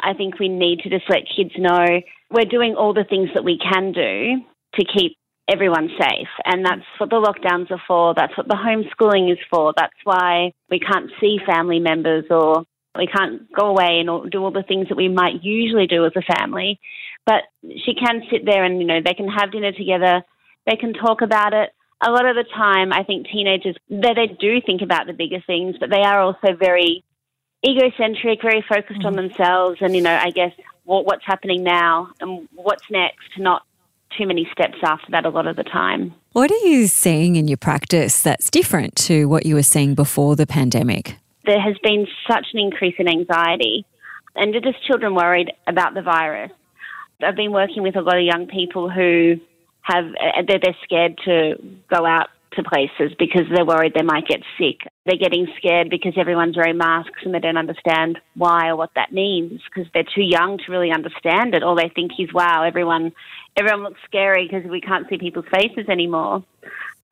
I 0.00 0.14
think 0.14 0.40
we 0.40 0.48
need 0.48 0.80
to 0.80 0.90
just 0.90 1.08
let 1.08 1.22
kids 1.36 1.52
know 1.56 2.00
we're 2.30 2.50
doing 2.50 2.74
all 2.74 2.94
the 2.94 3.06
things 3.08 3.30
that 3.34 3.44
we 3.44 3.58
can 3.58 3.92
do 3.92 4.42
to 4.74 4.84
keep 4.84 5.17
everyone 5.48 5.88
safe. 5.98 6.28
And 6.44 6.64
that's 6.64 6.82
what 6.98 7.10
the 7.10 7.16
lockdowns 7.16 7.70
are 7.70 7.82
for. 7.86 8.14
That's 8.14 8.36
what 8.36 8.48
the 8.48 8.54
homeschooling 8.54 9.32
is 9.32 9.38
for. 9.50 9.72
That's 9.76 9.96
why 10.04 10.52
we 10.70 10.78
can't 10.78 11.10
see 11.20 11.38
family 11.46 11.80
members 11.80 12.24
or 12.30 12.64
we 12.96 13.06
can't 13.06 13.50
go 13.52 13.66
away 13.66 14.00
and 14.00 14.30
do 14.30 14.42
all 14.42 14.50
the 14.50 14.62
things 14.62 14.88
that 14.88 14.96
we 14.96 15.08
might 15.08 15.42
usually 15.42 15.86
do 15.86 16.04
as 16.04 16.12
a 16.16 16.34
family. 16.34 16.80
But 17.24 17.42
she 17.84 17.94
can 17.94 18.22
sit 18.30 18.44
there 18.44 18.64
and, 18.64 18.80
you 18.80 18.86
know, 18.86 19.00
they 19.04 19.14
can 19.14 19.28
have 19.28 19.52
dinner 19.52 19.72
together. 19.72 20.22
They 20.66 20.76
can 20.76 20.92
talk 20.92 21.22
about 21.22 21.54
it. 21.54 21.70
A 22.00 22.10
lot 22.10 22.26
of 22.26 22.36
the 22.36 22.44
time, 22.44 22.92
I 22.92 23.02
think 23.02 23.26
teenagers, 23.26 23.76
they, 23.88 24.14
they 24.14 24.36
do 24.38 24.60
think 24.64 24.82
about 24.82 25.06
the 25.06 25.12
bigger 25.12 25.42
things, 25.46 25.76
but 25.80 25.90
they 25.90 26.02
are 26.02 26.20
also 26.20 26.54
very 26.58 27.04
egocentric, 27.66 28.40
very 28.42 28.64
focused 28.68 29.04
on 29.04 29.14
mm-hmm. 29.14 29.28
themselves, 29.28 29.78
and 29.80 29.94
you 29.96 30.02
know, 30.02 30.14
I 30.14 30.30
guess 30.30 30.52
what, 30.84 31.06
what's 31.06 31.24
happening 31.26 31.64
now 31.64 32.10
and 32.20 32.48
what's 32.54 32.84
next. 32.90 33.36
Not 33.36 33.62
too 34.16 34.26
many 34.26 34.48
steps 34.52 34.78
after 34.82 35.10
that. 35.10 35.26
A 35.26 35.30
lot 35.30 35.46
of 35.46 35.56
the 35.56 35.64
time. 35.64 36.14
What 36.32 36.50
are 36.50 36.66
you 36.66 36.86
seeing 36.86 37.36
in 37.36 37.48
your 37.48 37.56
practice 37.56 38.22
that's 38.22 38.50
different 38.50 38.96
to 38.96 39.26
what 39.26 39.46
you 39.46 39.54
were 39.54 39.62
seeing 39.62 39.94
before 39.94 40.36
the 40.36 40.46
pandemic? 40.46 41.16
There 41.44 41.60
has 41.60 41.76
been 41.82 42.06
such 42.30 42.46
an 42.52 42.60
increase 42.60 42.94
in 42.98 43.08
anxiety, 43.08 43.84
and 44.36 44.54
just 44.62 44.84
children 44.86 45.14
worried 45.14 45.52
about 45.66 45.94
the 45.94 46.02
virus. 46.02 46.52
I've 47.22 47.36
been 47.36 47.52
working 47.52 47.82
with 47.82 47.96
a 47.96 48.00
lot 48.00 48.16
of 48.16 48.22
young 48.22 48.46
people 48.46 48.88
who 48.88 49.40
have 49.82 50.04
they're, 50.46 50.60
they're 50.62 50.76
scared 50.84 51.18
to 51.24 51.54
go 51.90 52.06
out 52.06 52.28
to 52.52 52.62
places 52.62 53.14
because 53.18 53.42
they're 53.52 53.64
worried 53.64 53.92
they 53.94 54.02
might 54.02 54.26
get 54.26 54.40
sick. 54.58 54.80
They're 55.06 55.18
getting 55.18 55.46
scared 55.56 55.90
because 55.90 56.14
everyone's 56.16 56.56
wearing 56.56 56.78
masks 56.78 57.20
and 57.24 57.34
they 57.34 57.38
don't 57.38 57.56
understand 57.56 58.18
why 58.34 58.68
or 58.68 58.76
what 58.76 58.90
that 58.94 59.12
means 59.12 59.60
because 59.64 59.90
they're 59.92 60.04
too 60.14 60.22
young 60.22 60.58
to 60.58 60.72
really 60.72 60.90
understand 60.90 61.54
it. 61.54 61.62
All 61.62 61.74
they 61.74 61.90
think 61.94 62.12
is, 62.18 62.32
"Wow, 62.32 62.62
everyone, 62.62 63.12
everyone 63.56 63.82
looks 63.82 64.00
scary 64.04 64.48
because 64.48 64.68
we 64.70 64.80
can't 64.80 65.08
see 65.08 65.18
people's 65.18 65.46
faces 65.52 65.88
anymore." 65.88 66.42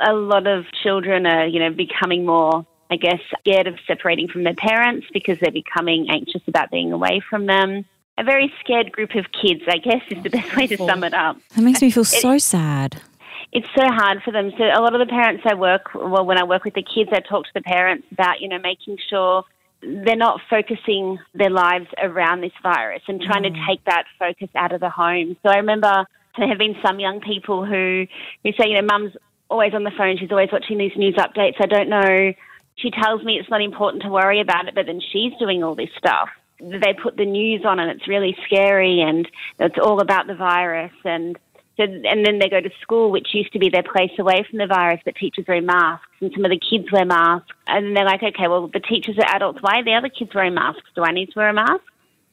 A 0.01 0.13
lot 0.13 0.47
of 0.47 0.67
children 0.83 1.27
are, 1.27 1.47
you 1.47 1.59
know, 1.59 1.71
becoming 1.71 2.27
more, 2.27 2.67
I 2.91 2.97
guess, 2.97 3.21
scared 3.41 3.67
of 3.67 3.79
separating 3.87 4.29
from 4.29 4.45
their 4.45 4.55
parents 4.55 5.07
because 5.13 5.39
they're 5.41 5.51
becoming 5.51 6.09
anxious 6.11 6.43
about 6.47 6.71
being 6.71 6.93
away 6.93 7.21
from 7.31 7.47
them. 7.47 7.85
A 8.19 8.25
very 8.25 8.53
scared 8.61 8.93
group 8.93 9.15
of 9.15 9.27
kids, 9.33 9.63
I 9.69 9.79
guess, 9.79 10.03
is 10.11 10.23
the 10.23 10.31
best 10.31 10.57
way 10.57 10.67
to 10.67 10.77
sum 10.77 11.05
it 11.05 11.13
up 11.13 11.37
That 11.55 11.63
makes 11.63 11.83
me 11.83 11.91
feel 11.91 12.05
so 12.05 12.39
sad. 12.39 13.03
It's 13.53 13.69
so 13.75 13.85
hard 13.87 14.23
for 14.23 14.33
them. 14.33 14.53
So 14.59 14.65
a 14.65 14.81
lot 14.81 14.95
of 14.95 15.07
the 15.07 15.11
parents 15.11 15.45
I 15.47 15.55
work, 15.55 15.95
well, 15.95 16.25
when 16.25 16.39
I 16.39 16.45
work 16.45 16.65
with 16.65 16.75
the 16.75 16.83
kids, 16.83 17.11
I 17.13 17.21
talk 17.21 17.45
to 17.45 17.51
the 17.55 17.63
parents 17.63 18.07
about, 18.13 18.41
you 18.41 18.49
know, 18.49 18.59
making 18.59 18.99
sure 19.09 19.45
they're 19.83 20.17
not 20.17 20.41
focusing 20.51 21.19
their 21.35 21.51
lives 21.51 21.87
around 22.03 22.41
this 22.41 22.53
virus 22.63 23.03
and 23.09 23.21
trying 23.21 23.45
to 23.45 23.51
mm. 23.51 23.67
take 23.67 23.85
that 23.85 24.05
focus 24.19 24.49
out 24.55 24.73
of 24.73 24.81
the 24.81 24.91
home. 24.91 25.37
So 25.43 25.51
I 25.51 25.57
remember 25.57 26.07
there 26.39 26.49
have 26.49 26.59
been 26.59 26.77
some 26.83 26.99
young 26.99 27.21
people 27.21 27.65
who, 27.65 28.07
who 28.43 28.53
say, 28.53 28.69
you 28.69 28.81
know, 28.81 28.87
mum's 28.87 29.13
always 29.49 29.75
on 29.75 29.85
the 29.85 29.93
phone. 29.97 30.19
She's 30.19 30.31
always 30.31 30.51
watching 30.53 30.79
these 30.79 30.97
news 30.97 31.15
updates. 31.15 31.57
I 31.61 31.67
don't 31.67 31.89
know. 31.89 32.33
She 32.77 32.91
tells 32.91 33.23
me 33.23 33.39
it's 33.39 33.51
not 33.51 33.63
important 33.63 34.03
to 34.03 34.11
worry 34.11 34.41
about 34.41 34.69
it, 34.69 34.75
but 34.75 34.87
then 34.87 35.01
she's 35.01 35.33
doing 35.39 35.63
all 35.63 35.75
this 35.75 35.91
stuff. 35.97 36.29
They 36.61 36.95
put 37.03 37.17
the 37.17 37.27
news 37.27 37.65
on 37.65 37.79
and 37.79 37.91
it's 37.91 38.09
really 38.09 38.37
scary 38.47 39.01
and 39.03 39.29
it's 39.59 39.77
all 39.83 40.01
about 40.01 40.27
the 40.27 40.35
virus 40.35 40.93
and 41.05 41.39
so, 41.77 41.83
and 41.83 42.25
then 42.25 42.39
they 42.39 42.49
go 42.49 42.61
to 42.61 42.71
school, 42.81 43.11
which 43.11 43.29
used 43.35 43.53
to 43.53 43.59
be 43.59 43.69
their 43.69 43.83
place 43.83 44.13
away 44.19 44.47
from 44.49 44.59
the 44.59 44.67
virus, 44.67 45.01
but 45.05 45.15
teachers 45.17 45.45
wear 45.47 45.61
masks, 45.61 46.07
and 46.21 46.33
some 46.35 46.45
of 46.45 46.51
the 46.51 46.59
kids 46.59 46.91
wear 46.91 47.05
masks. 47.05 47.53
And 47.67 47.95
they're 47.95 48.07
like, 48.07 48.23
okay, 48.23 48.49
well, 48.49 48.69
the 48.69 48.81
teachers 48.81 49.19
are 49.19 49.37
adults. 49.37 49.59
Why 49.61 49.81
are 49.81 49.85
the 49.85 49.95
other 49.95 50.09
kids 50.09 50.35
wearing 50.35 50.55
masks? 50.55 50.89
Do 50.95 51.03
I 51.03 51.13
need 51.13 51.27
to 51.33 51.39
wear 51.39 51.51
a 51.51 51.53
mask? 51.53 51.83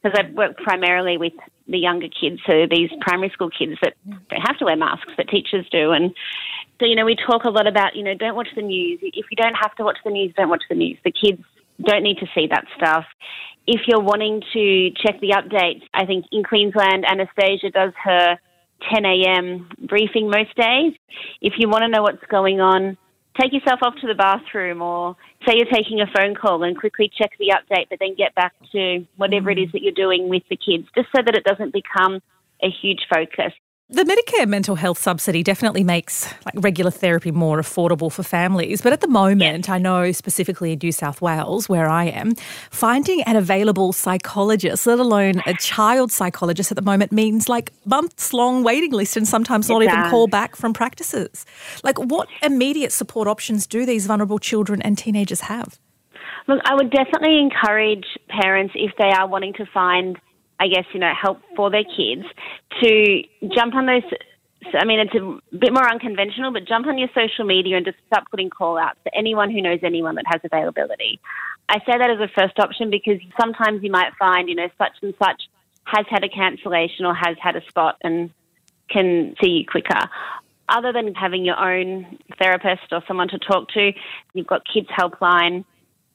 Because 0.02 0.18
I 0.18 0.30
work 0.32 0.56
primarily 0.56 1.18
with 1.18 1.34
the 1.66 1.78
younger 1.78 2.08
kids, 2.08 2.40
so 2.46 2.66
these 2.70 2.90
primary 3.00 3.30
school 3.30 3.50
kids 3.50 3.78
that 3.82 3.94
don't 4.06 4.46
have 4.46 4.58
to 4.58 4.64
wear 4.66 4.76
masks, 4.76 5.12
but 5.16 5.28
teachers 5.28 5.66
do. 5.70 5.92
And 5.92 6.14
so, 6.80 6.86
you 6.86 6.94
know, 6.94 7.04
we 7.04 7.16
talk 7.16 7.44
a 7.44 7.50
lot 7.50 7.66
about, 7.66 7.96
you 7.96 8.02
know, 8.02 8.14
don't 8.14 8.34
watch 8.34 8.48
the 8.54 8.62
news. 8.62 9.00
If 9.02 9.26
you 9.30 9.36
don't 9.36 9.54
have 9.54 9.74
to 9.76 9.84
watch 9.84 9.98
the 10.04 10.10
news, 10.10 10.34
don't 10.36 10.50
watch 10.50 10.64
the 10.68 10.74
news. 10.74 10.98
The 11.04 11.12
kids 11.12 11.42
don't 11.82 12.02
need 12.02 12.18
to 12.18 12.26
see 12.34 12.46
that 12.48 12.64
stuff. 12.76 13.04
If 13.66 13.82
you're 13.86 14.00
wanting 14.00 14.42
to 14.52 14.90
check 14.90 15.20
the 15.20 15.30
updates, 15.30 15.82
I 15.94 16.04
think 16.04 16.26
in 16.32 16.44
Queensland, 16.44 17.04
Annastacia 17.04 17.72
does 17.72 17.92
her 18.02 18.38
10 18.92 19.04
a.m. 19.04 19.68
briefing 19.88 20.28
most 20.30 20.54
days. 20.56 20.92
If 21.40 21.54
you 21.58 21.68
want 21.68 21.82
to 21.82 21.88
know 21.88 22.02
what's 22.02 22.24
going 22.30 22.60
on, 22.60 22.96
take 23.40 23.52
yourself 23.52 23.80
off 23.82 23.94
to 24.00 24.06
the 24.06 24.14
bathroom 24.14 24.82
or 24.82 25.16
say 25.46 25.54
you're 25.56 25.72
taking 25.72 26.00
a 26.00 26.06
phone 26.14 26.34
call 26.34 26.62
and 26.62 26.78
quickly 26.78 27.10
check 27.16 27.32
the 27.38 27.52
update, 27.54 27.88
but 27.88 27.98
then 27.98 28.14
get 28.14 28.34
back 28.34 28.52
to 28.72 29.06
whatever 29.16 29.50
it 29.50 29.58
is 29.58 29.68
mm. 29.68 29.72
that 29.72 29.82
you're 29.82 29.92
doing 29.92 30.28
with 30.28 30.42
the 30.50 30.56
kids, 30.56 30.86
just 30.94 31.08
so 31.14 31.22
that 31.24 31.34
it 31.34 31.44
doesn't 31.44 31.72
become 31.72 32.20
a 32.62 32.68
huge 32.70 33.06
focus. 33.12 33.52
The 33.90 34.02
Medicare 34.02 34.48
mental 34.48 34.76
health 34.76 34.96
subsidy 34.96 35.42
definitely 35.42 35.84
makes 35.84 36.26
like 36.46 36.54
regular 36.56 36.90
therapy 36.90 37.30
more 37.30 37.60
affordable 37.60 38.10
for 38.10 38.22
families. 38.22 38.80
But 38.80 38.94
at 38.94 39.02
the 39.02 39.08
moment, 39.08 39.68
I 39.68 39.76
know 39.76 40.10
specifically 40.12 40.72
in 40.72 40.78
New 40.82 40.90
South 40.90 41.20
Wales, 41.20 41.68
where 41.68 41.86
I 41.86 42.04
am, 42.06 42.34
finding 42.70 43.20
an 43.24 43.36
available 43.36 43.92
psychologist, 43.92 44.86
let 44.86 45.00
alone 45.00 45.42
a 45.44 45.52
child 45.54 46.10
psychologist 46.10 46.72
at 46.72 46.76
the 46.76 46.82
moment, 46.82 47.12
means 47.12 47.46
like 47.46 47.74
months 47.84 48.32
long 48.32 48.64
waiting 48.64 48.90
list 48.90 49.18
and 49.18 49.28
sometimes 49.28 49.68
not 49.68 49.82
even 49.82 50.08
call 50.08 50.28
back 50.28 50.56
from 50.56 50.72
practices. 50.72 51.44
Like, 51.82 51.98
what 51.98 52.26
immediate 52.42 52.90
support 52.90 53.28
options 53.28 53.66
do 53.66 53.84
these 53.84 54.06
vulnerable 54.06 54.38
children 54.38 54.80
and 54.80 54.96
teenagers 54.96 55.42
have? 55.42 55.78
Look, 56.46 56.60
I 56.64 56.74
would 56.74 56.90
definitely 56.90 57.38
encourage 57.38 58.06
parents 58.28 58.72
if 58.76 58.92
they 58.98 59.10
are 59.10 59.28
wanting 59.28 59.52
to 59.54 59.66
find, 59.72 60.18
I 60.60 60.68
guess, 60.68 60.84
you 60.92 61.00
know, 61.00 61.12
help 61.20 61.40
for 61.56 61.70
their 61.70 61.84
kids 61.84 62.24
to 62.82 63.22
jump 63.54 63.74
on 63.74 63.86
those 63.86 64.02
I 64.72 64.84
mean, 64.86 64.98
it's 64.98 65.14
a 65.14 65.56
bit 65.56 65.72
more 65.72 65.88
unconventional, 65.90 66.52
but 66.52 66.66
jump 66.66 66.86
on 66.86 66.96
your 66.96 67.08
social 67.14 67.44
media 67.44 67.76
and 67.76 67.84
just 67.84 67.98
start 68.06 68.24
putting 68.30 68.50
call 68.50 68.78
outs 68.78 68.98
to 69.04 69.14
anyone 69.14 69.50
who 69.50 69.60
knows 69.60 69.80
anyone 69.82 70.14
that 70.14 70.24
has 70.26 70.40
availability. 70.42 71.20
I 71.68 71.78
say 71.80 71.98
that 71.98 72.10
as 72.10 72.18
a 72.20 72.28
first 72.28 72.58
option 72.58 72.90
because 72.90 73.20
sometimes 73.38 73.82
you 73.82 73.90
might 73.90 74.12
find, 74.18 74.48
you 74.48 74.54
know, 74.54 74.68
such 74.78 74.92
and 75.02 75.14
such 75.22 75.42
has 75.84 76.06
had 76.08 76.24
a 76.24 76.28
cancellation 76.28 77.04
or 77.04 77.14
has 77.14 77.36
had 77.40 77.56
a 77.56 77.68
spot 77.68 77.96
and 78.02 78.30
can 78.88 79.34
see 79.42 79.50
you 79.50 79.66
quicker. 79.66 80.08
Other 80.68 80.92
than 80.92 81.14
having 81.14 81.44
your 81.44 81.58
own 81.58 82.18
therapist 82.38 82.92
or 82.92 83.02
someone 83.06 83.28
to 83.28 83.38
talk 83.38 83.68
to, 83.70 83.92
you've 84.32 84.46
got 84.46 84.62
Kids 84.70 84.88
Helpline. 84.88 85.64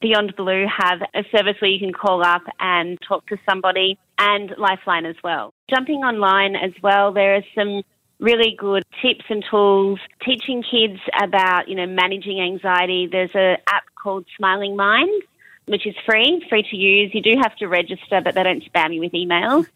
Beyond 0.00 0.34
Blue 0.34 0.66
have 0.66 1.02
a 1.14 1.24
service 1.36 1.56
where 1.60 1.70
you 1.70 1.78
can 1.78 1.92
call 1.92 2.24
up 2.24 2.42
and 2.58 2.98
talk 3.06 3.26
to 3.26 3.36
somebody 3.48 3.98
and 4.18 4.54
Lifeline 4.56 5.04
as 5.04 5.16
well. 5.22 5.52
Jumping 5.68 5.98
online 5.98 6.56
as 6.56 6.72
well, 6.82 7.12
there 7.12 7.36
are 7.36 7.44
some 7.54 7.82
really 8.18 8.54
good 8.58 8.82
tips 9.02 9.24
and 9.28 9.44
tools 9.50 9.98
teaching 10.24 10.62
kids 10.62 11.00
about, 11.22 11.68
you 11.68 11.74
know, 11.74 11.86
managing 11.86 12.40
anxiety. 12.40 13.08
There's 13.10 13.30
an 13.34 13.58
app 13.66 13.84
called 14.02 14.24
Smiling 14.36 14.76
Mind, 14.76 15.22
which 15.66 15.86
is 15.86 15.94
free, 16.06 16.44
free 16.48 16.62
to 16.70 16.76
use. 16.76 17.10
You 17.14 17.22
do 17.22 17.34
have 17.42 17.54
to 17.56 17.66
register, 17.66 18.20
but 18.22 18.34
they 18.34 18.42
don't 18.42 18.64
spam 18.72 18.94
you 18.94 19.00
with 19.00 19.12
emails. 19.12 19.66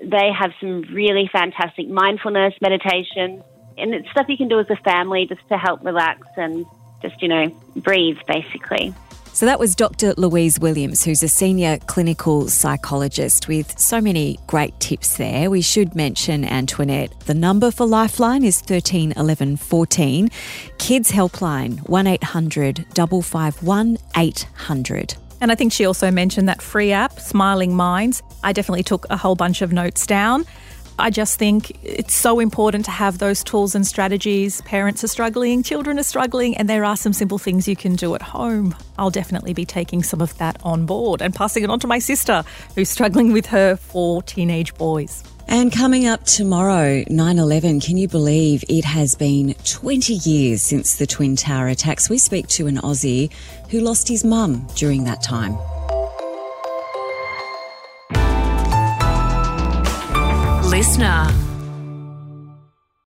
They 0.00 0.30
have 0.32 0.52
some 0.60 0.82
really 0.92 1.28
fantastic 1.32 1.88
mindfulness 1.88 2.54
meditation, 2.60 3.42
and 3.78 3.94
it's 3.94 4.08
stuff 4.10 4.26
you 4.28 4.36
can 4.36 4.48
do 4.48 4.60
as 4.60 4.66
a 4.70 4.76
family 4.76 5.26
just 5.26 5.46
to 5.48 5.58
help 5.58 5.84
relax 5.84 6.26
and 6.36 6.64
just, 7.02 7.20
you 7.22 7.28
know, 7.28 7.48
breathe 7.76 8.18
basically. 8.26 8.94
So 9.34 9.46
that 9.46 9.58
was 9.58 9.74
Dr. 9.74 10.14
Louise 10.16 10.60
Williams, 10.60 11.02
who's 11.02 11.20
a 11.24 11.28
senior 11.28 11.78
clinical 11.88 12.48
psychologist 12.48 13.48
with 13.48 13.76
so 13.76 14.00
many 14.00 14.38
great 14.46 14.78
tips 14.78 15.16
there. 15.16 15.50
We 15.50 15.60
should 15.60 15.96
mention, 15.96 16.44
Antoinette, 16.44 17.18
the 17.26 17.34
number 17.34 17.72
for 17.72 17.84
Lifeline 17.84 18.44
is 18.44 18.60
13 18.60 19.12
11 19.16 19.56
14. 19.56 20.30
Kids 20.78 21.10
Helpline, 21.10 21.80
1 21.88 22.06
800 22.06 22.86
551 22.94 23.98
800. 24.16 25.14
And 25.40 25.50
I 25.50 25.56
think 25.56 25.72
she 25.72 25.84
also 25.84 26.12
mentioned 26.12 26.48
that 26.48 26.62
free 26.62 26.92
app, 26.92 27.18
Smiling 27.18 27.74
Minds. 27.74 28.22
I 28.44 28.52
definitely 28.52 28.84
took 28.84 29.04
a 29.10 29.16
whole 29.16 29.34
bunch 29.34 29.62
of 29.62 29.72
notes 29.72 30.06
down. 30.06 30.44
I 30.98 31.10
just 31.10 31.38
think 31.38 31.76
it's 31.82 32.14
so 32.14 32.38
important 32.38 32.84
to 32.84 32.92
have 32.92 33.18
those 33.18 33.42
tools 33.42 33.74
and 33.74 33.84
strategies. 33.84 34.60
Parents 34.62 35.02
are 35.02 35.08
struggling, 35.08 35.62
children 35.64 35.98
are 35.98 36.04
struggling, 36.04 36.56
and 36.56 36.68
there 36.68 36.84
are 36.84 36.96
some 36.96 37.12
simple 37.12 37.38
things 37.38 37.66
you 37.66 37.74
can 37.74 37.96
do 37.96 38.14
at 38.14 38.22
home. 38.22 38.76
I'll 38.96 39.10
definitely 39.10 39.54
be 39.54 39.64
taking 39.64 40.04
some 40.04 40.20
of 40.20 40.36
that 40.38 40.56
on 40.62 40.86
board 40.86 41.20
and 41.20 41.34
passing 41.34 41.64
it 41.64 41.70
on 41.70 41.80
to 41.80 41.88
my 41.88 41.98
sister, 41.98 42.44
who's 42.76 42.88
struggling 42.88 43.32
with 43.32 43.46
her 43.46 43.74
four 43.74 44.22
teenage 44.22 44.72
boys. 44.74 45.24
And 45.48 45.72
coming 45.72 46.06
up 46.06 46.24
tomorrow, 46.24 47.04
9 47.08 47.38
11, 47.38 47.80
can 47.80 47.96
you 47.96 48.08
believe 48.08 48.64
it 48.68 48.84
has 48.84 49.14
been 49.14 49.54
20 49.64 50.14
years 50.14 50.62
since 50.62 50.96
the 50.96 51.06
Twin 51.06 51.36
Tower 51.36 51.68
attacks? 51.68 52.08
We 52.08 52.18
speak 52.18 52.46
to 52.48 52.66
an 52.66 52.76
Aussie 52.76 53.30
who 53.70 53.80
lost 53.80 54.08
his 54.08 54.24
mum 54.24 54.66
during 54.76 55.04
that 55.04 55.22
time. 55.22 55.58
Listener. 60.84 61.53